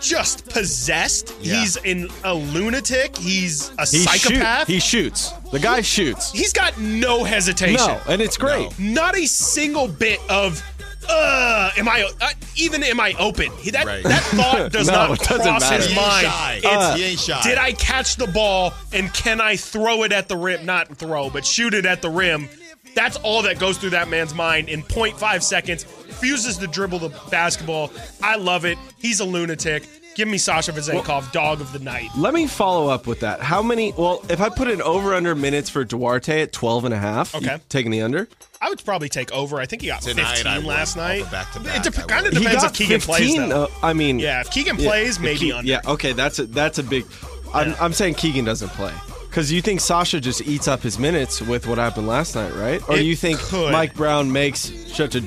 [0.00, 1.34] just possessed.
[1.40, 1.60] Yeah.
[1.60, 3.16] He's in a lunatic.
[3.16, 4.66] He's a He shoot- psychopath.
[4.66, 5.30] he shoots.
[5.52, 6.32] The guy shoots.
[6.32, 7.76] He's got no hesitation.
[7.76, 8.76] No, and it's great.
[8.78, 10.62] Not a single bit of
[11.08, 13.50] uh am I uh, even am I open?
[13.58, 14.02] He, that Right.
[14.04, 15.76] that thought does No, not it doesn't cross matter.
[15.76, 16.26] his He ain't mind.
[16.26, 16.54] shy.
[16.56, 17.42] It's, Uh, he ain't shy.
[17.42, 20.64] Did I catch the ball and can I throw it at the rim?
[20.66, 22.48] Not throw, but shoot it at the rim.
[22.94, 25.84] That's all that goes through that man's mind in 0.5 seconds.
[26.06, 27.90] Refuses to dribble the basketball.
[28.22, 28.76] I love it.
[28.98, 29.84] He's a lunatic.
[30.16, 32.10] Give me Sasha Vezenkov, dog of the night.
[32.16, 33.40] Let me follow up with that.
[33.40, 33.92] How many?
[33.96, 37.34] Well, if I put an over under minutes for Duarte at 12 and a half,
[37.34, 37.58] Okay.
[37.68, 38.28] taking the under?
[38.60, 39.58] I would probably take over.
[39.60, 40.66] I think he got Tonight, 15 I would.
[40.66, 41.26] last Off night.
[41.26, 43.48] a back-to-back, it dep- I kind of depends if Keegan plays 15.
[43.48, 43.64] though.
[43.64, 45.70] uh, I mean, yeah, if Keegan yeah, plays, maybe Ke- under.
[45.70, 47.06] Yeah, okay, that's a that's a big.
[47.54, 48.92] I'm, I'm saying Keegan doesn't play
[49.28, 52.86] because you think Sasha just eats up his minutes with what happened last night, right?
[52.88, 53.72] Or It you think could.
[53.72, 55.22] Mike Brown makes such a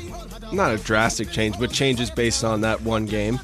[0.53, 3.39] not a drastic change, but changes based on that one game?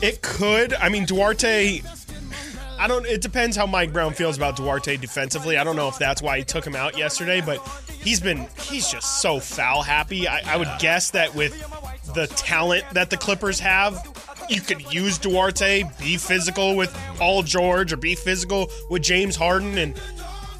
[0.00, 0.74] It could.
[0.74, 1.82] I mean, Duarte.
[2.78, 3.04] I don't.
[3.06, 5.56] It depends how Mike Brown feels about Duarte defensively.
[5.56, 7.58] I don't know if that's why he took him out yesterday, but
[8.00, 8.46] he's been.
[8.60, 10.28] He's just so foul happy.
[10.28, 11.52] I, I would guess that with
[12.14, 14.06] the talent that the Clippers have,
[14.48, 19.76] you could use Duarte, be physical with Paul George, or be physical with James Harden,
[19.76, 20.00] and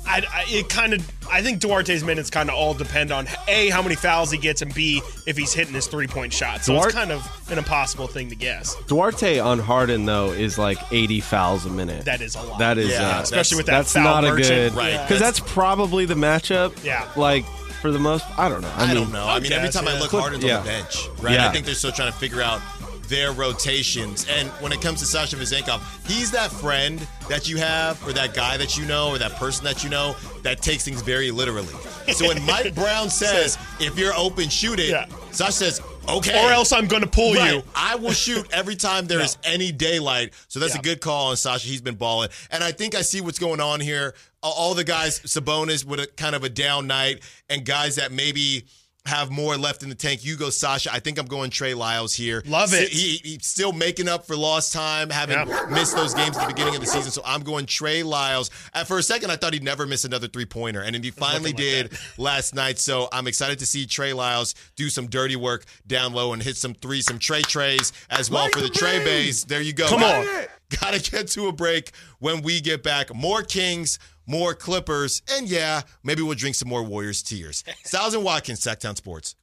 [0.09, 1.13] I, I it kind of.
[1.31, 4.63] I think Duarte's minutes kind of all depend on a how many fouls he gets,
[4.63, 6.65] and b if he's hitting his three point shot.
[6.65, 8.75] So Duarte- it's kind of an impossible thing to guess.
[8.87, 12.07] Duarte on Harden though is like 80 fouls a minute.
[12.07, 12.59] That is a lot.
[12.59, 15.01] That is Yeah, uh, especially with that that's foul not a good Right.
[15.03, 16.83] because that's probably the matchup.
[16.83, 17.07] Yeah.
[17.17, 17.45] like
[17.83, 18.25] for the most.
[18.39, 18.73] I don't know.
[18.75, 19.27] I, I, mean, don't know.
[19.27, 20.59] I mean, every guess, time I look, Clip- Harden's yeah.
[20.59, 21.35] on the bench, right?
[21.35, 21.49] Yeah.
[21.49, 22.61] I think they're still trying to figure out
[23.09, 24.27] their rotations.
[24.29, 28.35] And when it comes to Sasha Vezenkov, he's that friend that you have, or that
[28.35, 31.75] guy that you know, or that person that you know that takes things very literally.
[32.13, 35.07] So when Mike Brown says, "If you're open, shoot it," Yeah.
[35.33, 37.55] Sasha says, "Okay," Or else I'm going to pull Right.
[37.55, 37.63] you.
[37.75, 40.33] I will shoot every time there is any daylight.
[40.49, 40.81] So that's Yeah.
[40.81, 41.67] a good call on Sasha.
[41.67, 42.31] He's been balling.
[42.51, 44.15] And I think I see what's going on here.
[44.43, 48.13] All- All the guys, Sabonis with a kind of a down night, and guys that
[48.13, 48.65] maybe
[49.09, 50.25] have more left in the tank.
[50.25, 50.93] You go, Sasha.
[50.93, 52.43] I think I'm going Trey Lyles here.
[52.47, 52.89] Love it.
[52.91, 55.67] He, he's still making up for lost time, having Yeah.
[55.71, 57.11] missed those games at the beginning of the season.
[57.11, 58.51] So I'm going Trey Lyles.
[58.75, 61.11] And for a second, I thought he'd never miss another three pointer, and then he
[61.11, 62.79] finally like did last night.
[62.79, 66.57] So I'm excited to see Trey Lyles do some dirty work down low and hit
[66.57, 69.45] some threes, some Trey Trays as well for the Trey Bays.
[69.45, 69.89] There you go.
[69.89, 70.45] Come Got- on.
[70.83, 73.15] Gotta get to a break when we get back.
[73.15, 73.99] More Kings,
[74.29, 77.64] more Clippers, and yeah, maybe we'll drink some more Warriors tears.
[77.85, 79.35] Stiles and Watkins, Sactown Sports.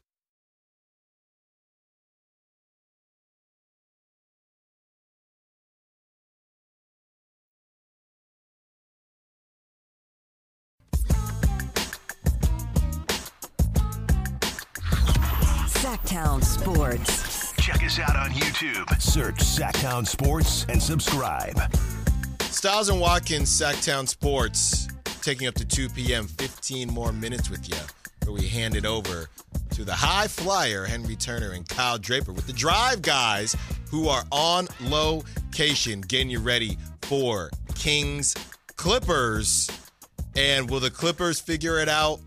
[15.68, 17.54] Sactown Sports.
[17.58, 19.02] Check us out on YouTube.
[19.02, 21.60] Search Sactown Sports and subscribe.
[22.66, 24.88] Stiles and Watkins, Sactown Sports,
[25.22, 27.78] taking up to 2 p.m., 15 more minutes with you,
[28.24, 29.30] where we hand it over
[29.76, 33.56] to the high flyer, Henry Turner and Kyle Draper, with the drive guys
[33.92, 38.34] who are on location, getting you ready for Kings
[38.78, 39.70] Clippers.
[40.36, 42.20] And will the Clippers figure it out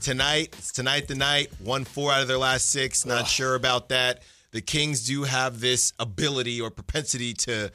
[0.00, 0.54] tonight?
[0.58, 1.48] It's tonight the night.
[1.58, 3.04] Won four out of their last six.
[3.04, 4.22] Not sure about that.
[4.52, 7.72] The Kings do have this ability or propensity to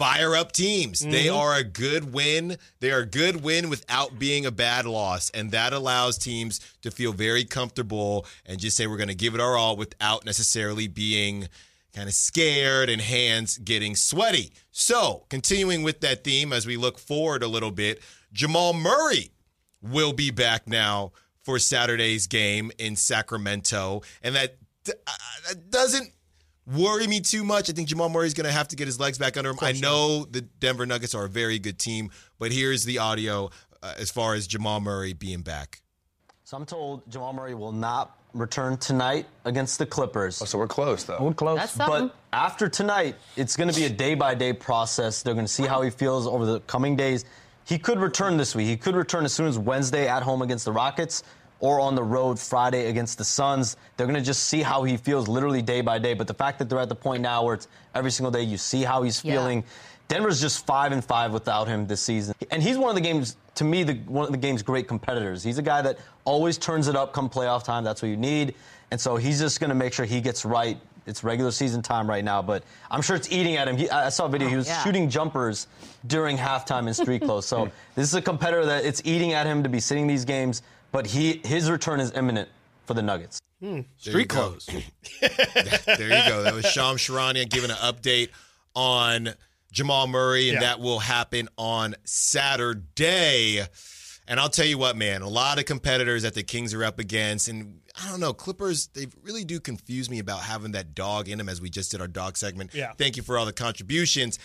[0.00, 1.00] fire up teams.
[1.00, 2.56] They are a good win.
[2.80, 5.28] They are a good win without being a bad loss.
[5.28, 9.34] And that allows teams to feel very comfortable and just say, we're going to give
[9.34, 11.48] it our all without necessarily being
[11.94, 14.54] kind of scared and hands getting sweaty.
[14.70, 18.00] So, continuing with that theme as we look forward a little bit,
[18.32, 19.32] Jamal Murray
[19.82, 24.00] will be back now for Saturday's game in Sacramento.
[24.22, 24.56] And that,
[24.88, 25.12] uh,
[25.46, 26.14] that doesn't
[26.74, 27.70] worry me too much.
[27.70, 29.58] I think Jamal Murray's going to have to get his legs back under him.
[29.60, 33.50] I know the Denver Nuggets are a very good team, but here's the audio
[33.82, 35.82] uh, as far as Jamal Murray being back.
[36.44, 40.40] So I'm told Jamal Murray will not return tonight against the Clippers.
[40.42, 41.18] Oh, So we're close, though.
[41.20, 41.58] We're close.
[41.58, 42.08] That's something.
[42.08, 45.22] But after tonight, it's going to be a day by day process.
[45.22, 47.24] They're going to see how he feels over the coming days.
[47.64, 48.66] He could return this week.
[48.66, 51.22] He could return as soon as Wednesday at home against the Rockets
[51.60, 53.76] or on the road Friday against the Suns.
[53.96, 56.14] They're going to just see how he feels literally day by day.
[56.14, 58.56] But the fact that they're at the point now where it's every single day you
[58.56, 59.34] see how he's Yeah.
[59.34, 59.64] feeling.
[60.08, 63.36] Denver's just five and five without him this season, and he's one of the game's,
[63.54, 65.44] to me, the, one of the game's great competitors.
[65.44, 67.84] He's a guy that always turns it up come playoff time.
[67.84, 68.56] That's what you need,
[68.90, 70.76] and so he's just going to make sure he gets right.
[71.06, 73.76] It's regular season time right now, but I'm sure it's eating at him.
[73.76, 74.48] He, I saw a video.
[74.48, 74.82] He oh, was yeah.
[74.82, 75.68] shooting jumpers
[76.08, 77.46] during halftime in street clothes.
[77.46, 80.62] So this is a competitor that it's eating at him to be sitting these games,
[80.92, 82.48] but he his return is imminent
[82.86, 83.40] for the Nuggets.
[83.60, 83.80] Hmm.
[83.98, 84.66] Street clothes.
[85.20, 86.42] there you go.
[86.42, 88.30] That was Shams Charania giving an update
[88.74, 89.34] on
[89.70, 90.60] Jamal Murray, and Yeah.
[90.60, 93.62] that will happen on Saturday.
[94.26, 96.98] And I'll tell you what, man, a lot of competitors that the Kings are up
[96.98, 101.28] against, and I don't know, Clippers, they really do confuse me about having that dog
[101.28, 102.72] in them as we just did our dog segment.
[102.72, 102.92] Yeah.
[102.96, 104.38] Thank you for all the contributions.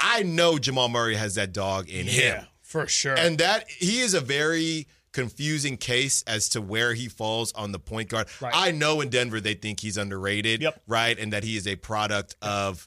[0.00, 2.22] I know Jamal Murray has that dog in him.
[2.24, 3.14] Yeah, for sure.
[3.16, 4.86] And that he is a very
[5.16, 8.28] confusing case as to where he falls on the point guard.
[8.40, 8.52] Right.
[8.54, 10.82] I know in Denver they think he's underrated, Yep.
[10.86, 11.18] right?
[11.18, 12.86] And that he is a product of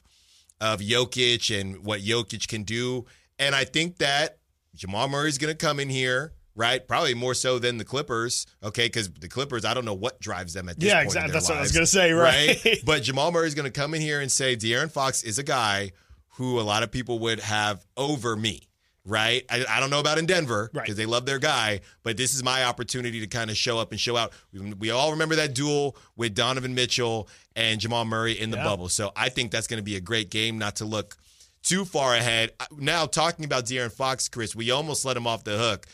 [0.60, 3.04] of Jokic and what Jokic can do.
[3.38, 4.38] And I think that
[4.76, 6.86] Jamal Murray's going to come in here, right?
[6.86, 8.84] Probably more so than the Clippers, okay?
[8.86, 10.88] Because the Clippers, I don't know what drives them at this point.
[10.92, 11.06] Yeah, point.
[11.06, 11.32] exactly.
[11.32, 12.78] That's what I was gonna say, right.
[12.84, 15.42] But Jamal Murray is going to come in here and say De'Aaron Fox is a
[15.42, 15.92] guy
[16.34, 18.68] who a lot of people would have over me.
[19.06, 20.96] Right, I, I don't know about in Denver because Right.
[20.96, 23.98] they love their guy, but this is my opportunity to kind of show up and
[24.00, 24.32] show out.
[24.52, 27.26] We, we all remember that duel with Donovan Mitchell
[27.56, 28.64] and Jamal Murray in the Yeah.
[28.64, 30.58] bubble, so I think that's going to be a great game.
[30.58, 31.16] Not to look
[31.62, 32.52] too far ahead.
[32.76, 35.86] Now talking about De'Aaron Fox, Chris, we almost let him off the hook,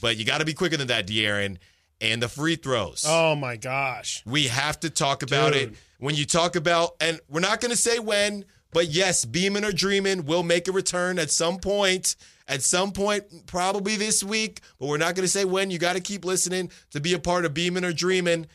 [0.00, 1.58] but you got to be quicker than that, De'Aaron.
[2.00, 3.04] And the free throws.
[3.06, 4.22] Oh my gosh.
[4.26, 5.74] We have to talk about it.
[5.98, 9.72] When you talk about, and we're not going to say when, but yes, Beeman or
[9.72, 12.16] Dreaming will make a return at some point.
[12.48, 15.70] At some point, probably this week, but we're not going to say when.
[15.72, 18.46] You got to keep listening to be a part of Beeman or Dreaming.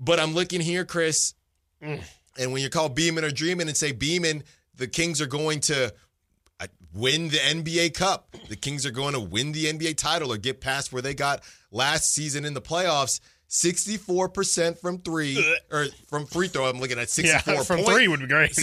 [0.00, 1.34] But I'm looking here, Chris,
[1.82, 2.02] Mm.
[2.38, 4.42] and when you call Beeman or Dreaming and say Beeman,
[4.74, 5.92] the Kings are going to
[6.58, 8.34] uh, win the NBA Cup.
[8.48, 11.42] The Kings are going to win the NBA title or get past where they got
[11.70, 13.20] last season in the playoffs.
[13.50, 16.66] 64% from three or from free throw.
[16.68, 18.54] I'm looking at 64 Yeah, from point- three would be great.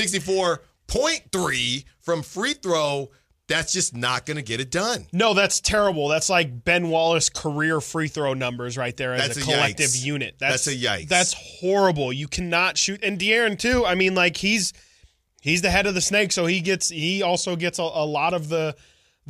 [0.89, 3.09] 64.3 from free throw.
[3.47, 5.07] That's just not going to get it done.
[5.11, 6.07] No, that's terrible.
[6.07, 9.87] That's like Ben Wallace career free throw numbers right there as That's a a collective
[9.87, 10.05] yikes.
[10.05, 10.35] unit.
[10.39, 11.07] That's a yikes.
[11.07, 12.13] That's horrible.
[12.13, 13.03] You cannot shoot.
[13.03, 13.85] And De'Aaron too.
[13.87, 14.71] I mean, like he's
[15.41, 18.35] he's the head of the snake, so he gets he also gets a, a lot
[18.35, 18.75] of the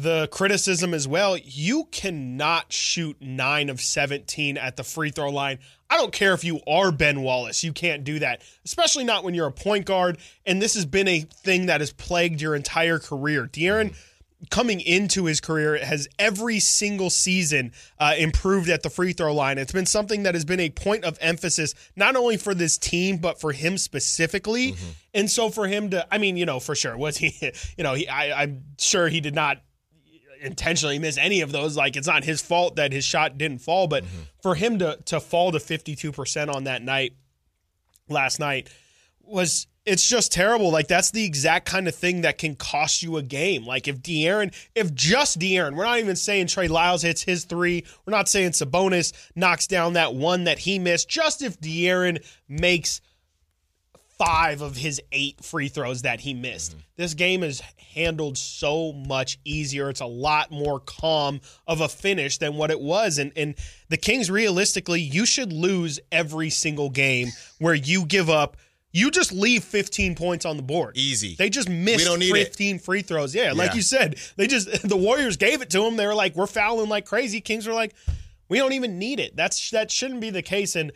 [0.01, 1.37] the criticism as well.
[1.37, 5.59] You cannot shoot nine of seventeen at the free throw line.
[5.89, 7.63] I don't care if you are Ben Wallace.
[7.63, 10.19] You can't do that, especially not when you're a point guard.
[10.45, 13.47] And this has been a thing that has plagued your entire career.
[13.47, 13.95] De'Aaron
[14.49, 19.57] coming into his career has every single season uh, improved at the free throw line.
[19.57, 23.17] It's been something that has been a point of emphasis not only for this team
[23.17, 24.75] but for him specifically.
[25.13, 27.35] And so for him to, I mean, you know, for sure was he,
[27.77, 29.61] you know, he, I, I'm sure he did not
[30.41, 31.75] intentionally miss any of those.
[31.77, 34.21] Like it's not his fault that his shot didn't fall, but mm-hmm.
[34.41, 37.13] for him to to fall to 52 percent on that night
[38.07, 38.69] last night
[39.21, 40.71] was it's just terrible.
[40.71, 43.65] Like that's the exact kind of thing that can cost you a game.
[43.65, 47.85] Like if De'Aaron, if just De'Aaron, we're not even saying Trey Lyles hits his three.
[48.05, 51.09] We're not saying Sabonis knocks down that one that he missed.
[51.09, 53.01] Just if De'Aaron makes
[54.19, 56.71] five of his eight free throws that he missed.
[56.71, 56.81] Mm-hmm.
[56.97, 57.61] This game is
[57.95, 59.89] handled so much easier.
[59.89, 63.17] It's a lot more calm of a finish than what it was.
[63.17, 63.55] And and
[63.87, 68.57] the Kings realistically, you should lose every single game where you give up
[68.91, 70.97] you just leave 15 points on the board.
[70.97, 71.35] Easy.
[71.35, 72.47] They just missed We don't need it.
[72.47, 73.35] 15 free throws.
[73.35, 75.95] Yeah, like you said, they just the Warriors gave it to them.
[75.95, 77.93] They were like, "We're fouling like crazy." Kings were like,
[78.47, 80.75] "We don't even need it." That's that shouldn't be the case.
[80.75, 80.91] And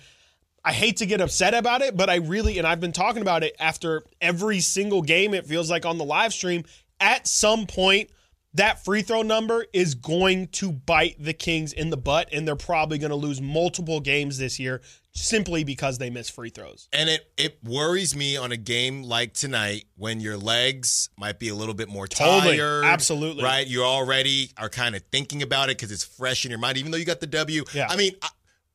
[0.66, 3.44] I hate to get upset about it, but I really and I've been talking about
[3.44, 5.34] it after every single game.
[5.34, 6.64] It feels like on the live stream.
[7.00, 8.10] At some point,
[8.54, 12.56] that free throw number is going to bite the Kings in the butt, and they're
[12.56, 16.88] probably going to lose multiple games this year simply because they miss free throws.
[16.94, 21.50] And it it worries me on a game like tonight when your legs might be
[21.50, 22.58] a little bit more Totally.
[22.58, 22.86] tired.
[22.86, 23.44] Absolutely.
[23.44, 23.68] Right?
[23.68, 26.92] You already are kind of thinking about it because it's fresh in your mind, even
[26.92, 27.64] though you got the W.
[27.74, 27.88] Yeah.
[27.90, 28.14] I mean,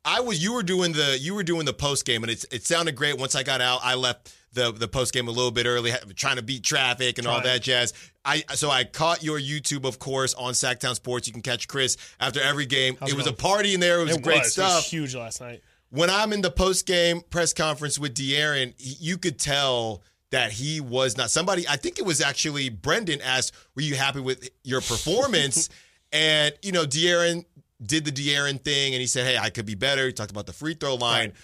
[0.04, 2.64] I, was you were doing the you were doing the post game and it's it
[2.64, 3.18] sounded great.
[3.18, 6.36] Once I got out, I left the the post game a little bit early, trying
[6.36, 7.44] to beat traffic and all Trying.
[7.54, 7.92] that jazz.
[8.24, 11.26] I so I caught your YouTube, of course, on Sactown Sports.
[11.26, 12.96] You can catch Chris after every game.
[12.98, 14.00] How's it it was a party in there.
[14.00, 14.48] It was It great was.
[14.48, 15.62] It stuff was huge last night.
[15.90, 20.80] when I'm in the post game press conference with De'Aaron, you could tell that he
[20.80, 21.66] was not somebody.
[21.68, 25.68] I think it was actually Brendan asked, "Were you happy with your performance?"
[26.12, 27.44] and you know, De'Aaron
[27.84, 30.46] did the De'Aaron thing, and he said, "Hey, I could be better." He talked about
[30.46, 31.28] the free throw line.
[31.28, 31.34] Right.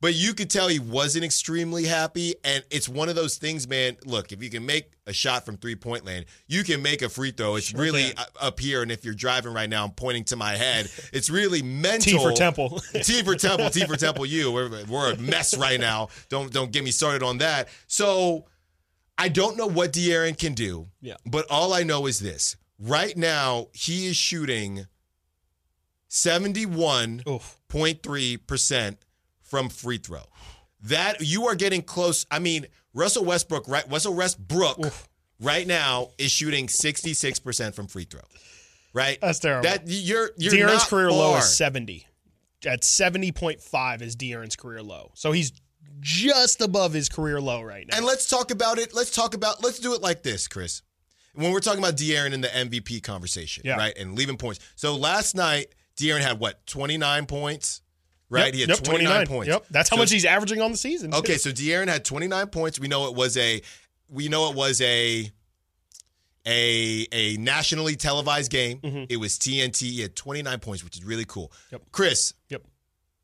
[0.00, 2.36] But you could tell he wasn't extremely happy.
[2.44, 3.96] And it's one of those things, man.
[4.04, 7.08] Look, if you can make a shot from three point land, you can make a
[7.08, 7.56] free throw.
[7.56, 8.24] It's Sure really can.
[8.40, 8.82] up here.
[8.82, 10.88] And if you're driving right now, I'm pointing to my head.
[11.12, 12.12] It's really mental.
[12.12, 12.80] T for Temple.
[13.02, 14.52] T for Temple, T for Temple You.
[14.52, 16.10] We're, we're a mess right now.
[16.28, 17.68] Don't don't get me started on that.
[17.88, 18.44] So
[19.16, 20.86] I don't know what De'Aaron can do.
[21.00, 21.14] Yeah.
[21.26, 22.56] But all I know is this.
[22.78, 24.86] Right now, he is shooting
[26.08, 28.96] 71.3%
[29.42, 30.22] from free throw.
[30.84, 32.24] That you are getting close.
[32.30, 33.84] I mean, Russell Westbrook, right?
[33.90, 34.78] Russell Westbrook
[35.40, 38.20] right now is shooting 66% from free throw.
[38.94, 39.18] Right?
[39.20, 39.68] That's terrible.
[39.68, 42.06] That you're you're De'Aaron's not career low is 70.
[42.66, 45.12] At 70.5 is De'Aaron's career low.
[45.14, 45.52] So he's
[46.00, 47.96] just above his career low right now.
[47.96, 48.94] And let's talk about it.
[48.94, 49.62] Let's talk about.
[49.62, 50.82] Let's do it like this, Chris.
[51.34, 53.76] When we're talking about De'Aaron in the MVP conversation, Yeah.
[53.76, 54.60] right, and leaving points.
[54.74, 57.82] So last night, De'Aaron had what twenty nine points,
[58.30, 58.46] right?
[58.46, 59.48] Yep, he had yep, twenty nine points.
[59.48, 59.66] Yep.
[59.70, 61.10] That's how So- much he's averaging on the season.
[61.10, 61.18] too.
[61.18, 62.78] Okay, so De'Aaron had twenty nine points.
[62.80, 63.60] We know it was a.
[64.08, 65.30] We know it was a.
[66.46, 68.78] a a nationally televised game.
[68.78, 69.04] Mm-hmm.
[69.08, 69.82] It was TNT.
[69.90, 71.52] He had 29 points, which is really cool.
[71.72, 71.82] Yep.
[71.92, 72.62] Chris, Yep.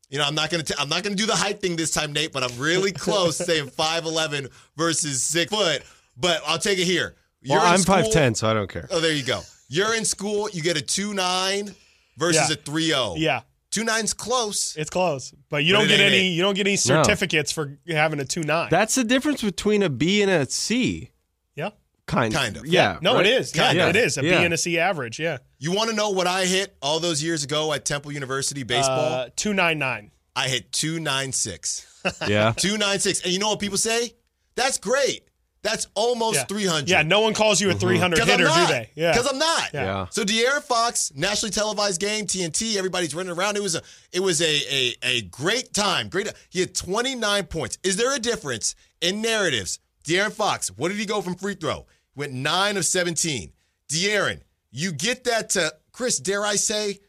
[0.09, 2.13] you know I'm not gonna t- I'm not gonna do the height thing this time,
[2.13, 5.81] Nate, but I'm really close saying 5'11 versus six foot.
[6.17, 7.15] But I'll take it here.
[7.47, 8.87] Well, I'm 5'10, so I don't care.
[8.89, 9.41] Oh, there you go.
[9.67, 10.49] You're in school.
[10.51, 11.73] You get a two nine
[12.17, 12.53] versus Yeah.
[12.53, 13.15] a three zero.
[13.17, 13.41] Yeah.
[13.71, 14.75] two nine's close.
[14.77, 16.27] It's close, but you But don't get any.
[16.29, 16.31] it.
[16.31, 17.03] You don't get any No.
[17.03, 18.69] certificates for having a two nine.
[18.71, 21.11] That's the difference between a B and a C.
[21.55, 21.71] yeah.
[22.07, 22.67] Kind, Kind of.
[22.67, 22.99] Yeah.
[23.01, 23.25] No, right?
[23.25, 23.55] it is.
[23.55, 23.89] Yeah, Yeah.
[23.89, 24.41] it is a B Yeah.
[24.41, 25.19] and a C average.
[25.19, 25.39] Yeah.
[25.57, 28.99] You want to know what I hit all those years ago at Temple University baseball?
[29.13, 30.11] Uh, two nine nine.
[30.35, 31.85] I hit two nine six.
[32.27, 32.53] Yeah.
[32.57, 33.21] Two nine six.
[33.21, 34.13] And you know what people say?
[34.55, 35.23] That's great.
[35.65, 36.43] That's almost Yeah.
[36.43, 36.89] three hundred.
[36.91, 37.01] Yeah.
[37.01, 37.79] No one calls you a mm-hmm.
[37.79, 38.89] three hundred Because I'm hitter, do they?
[38.93, 39.11] Yeah.
[39.13, 39.73] Because I'm not.
[39.73, 40.05] Yeah.
[40.11, 43.57] So De'Aaron Fox, nationally televised game, TNT, everybody's running around.
[43.57, 43.81] It was a
[44.13, 46.09] it was a a, a great time.
[46.09, 46.31] Great.
[46.51, 47.79] He had 29 points.
[47.81, 49.79] Is there a difference in narratives?
[50.03, 51.87] De'Aaron Fox, what did he go from free throw?
[52.15, 53.51] Went nine of 17.
[53.89, 56.99] De'Aaron, you get that to Chris, dare I say,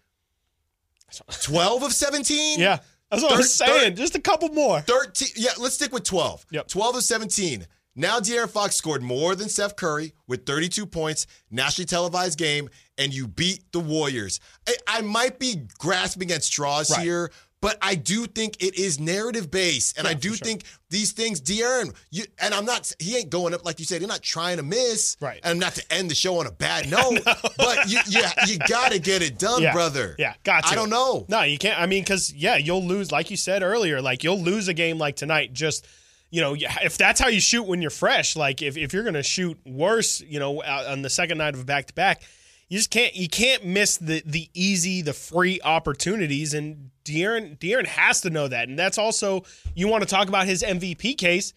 [1.43, 2.59] 12 of 17?
[2.59, 2.79] Yeah.
[3.11, 3.81] That's what I was Third- saying.
[3.93, 4.81] third- Just a couple more.
[4.81, 5.29] 13.
[5.37, 6.47] Yeah, let's stick with 12.
[6.51, 6.69] Yep.
[6.69, 7.67] 12 of 17.
[7.99, 12.69] Now De'Aaron Fox scored more than Steph Curry with 32 points, nationally televised game,
[12.99, 14.39] and you beat the Warriors.
[14.69, 17.01] I, I might be grasping at straws Right.
[17.03, 17.31] here,
[17.63, 21.95] but I do think it is narrative based, and I do think these things, De'Aaron,
[22.11, 22.93] you, and I'm not.
[22.99, 24.03] He ain't going up like you said.
[24.03, 25.41] You're not trying to miss, Right.
[25.43, 27.21] And not to end the show on a bad note,
[27.57, 29.73] but you, you, you got to get it done, yeah.
[29.73, 30.15] brother.
[30.19, 30.73] Yeah, got to.
[30.73, 31.25] I don't know.
[31.31, 31.81] No, you can't.
[31.81, 34.03] I mean, because yeah, you'll lose, like you said earlier.
[34.03, 35.55] Like you'll lose a game like tonight.
[35.55, 35.89] Just
[36.31, 39.23] you know, if that's how you shoot when you're fresh, like if, if you're gonna
[39.23, 42.23] shoot worse, you know, on the second night of a back to back,
[42.69, 46.53] you just can't you can't miss the the easy, the free opportunities.
[46.53, 48.69] And De'Aaron De'Aaron has to know that.
[48.69, 51.53] And that's also you want to talk about his MVP case.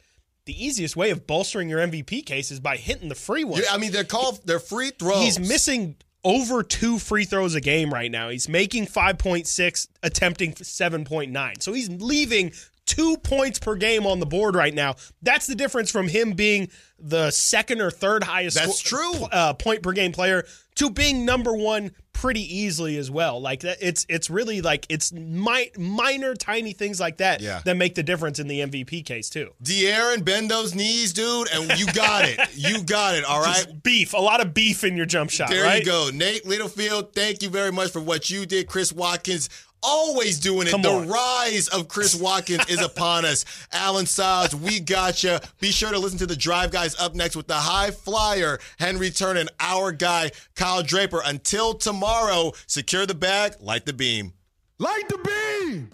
[0.45, 3.61] The easiest way of bolstering your MVP case is by hitting the free one.
[3.61, 5.23] Yeah, I mean, they're called they're free throws.
[5.23, 8.29] He's missing over two free throws a game right now.
[8.29, 11.61] He's making 5.6, attempting 7.9.
[11.61, 12.51] So he's leaving
[12.89, 14.95] two points per game on the board right now.
[15.21, 19.13] That's the difference from him being the second or third highest That's true.
[19.31, 20.43] uh, point per game player
[20.75, 23.39] to being number one pretty easily as well.
[23.39, 27.61] Like that, it's it's really like it's mi- minor, tiny things like that Yeah.
[27.63, 29.51] that make the difference in the MVP case too.
[29.63, 32.39] De'Aaron, bend those knees, dude, and you got it.
[32.59, 33.23] You got it.
[33.23, 33.55] All right.
[33.55, 35.49] Just beef, a lot of beef in your jump shot.
[35.49, 35.79] There right?
[35.79, 36.09] you go.
[36.13, 38.67] Nate Littlefield, thank you very much for what you did.
[38.67, 39.49] Chris Watkins,
[39.83, 40.71] always doing it.
[40.71, 41.07] Come the on.
[41.07, 43.45] rise of Chris Watkins is upon us.
[43.71, 45.41] Alan Stiles, we gotcha.
[45.59, 49.09] Be sure to listen to the Drive Guys up next with the high flyer, Henry
[49.09, 51.21] Turner, and our guy, Kyle Draper.
[51.25, 54.33] Until tomorrow, secure the bag, light the beam.
[54.77, 55.89] Light the beam!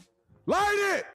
[0.45, 1.14] Light it!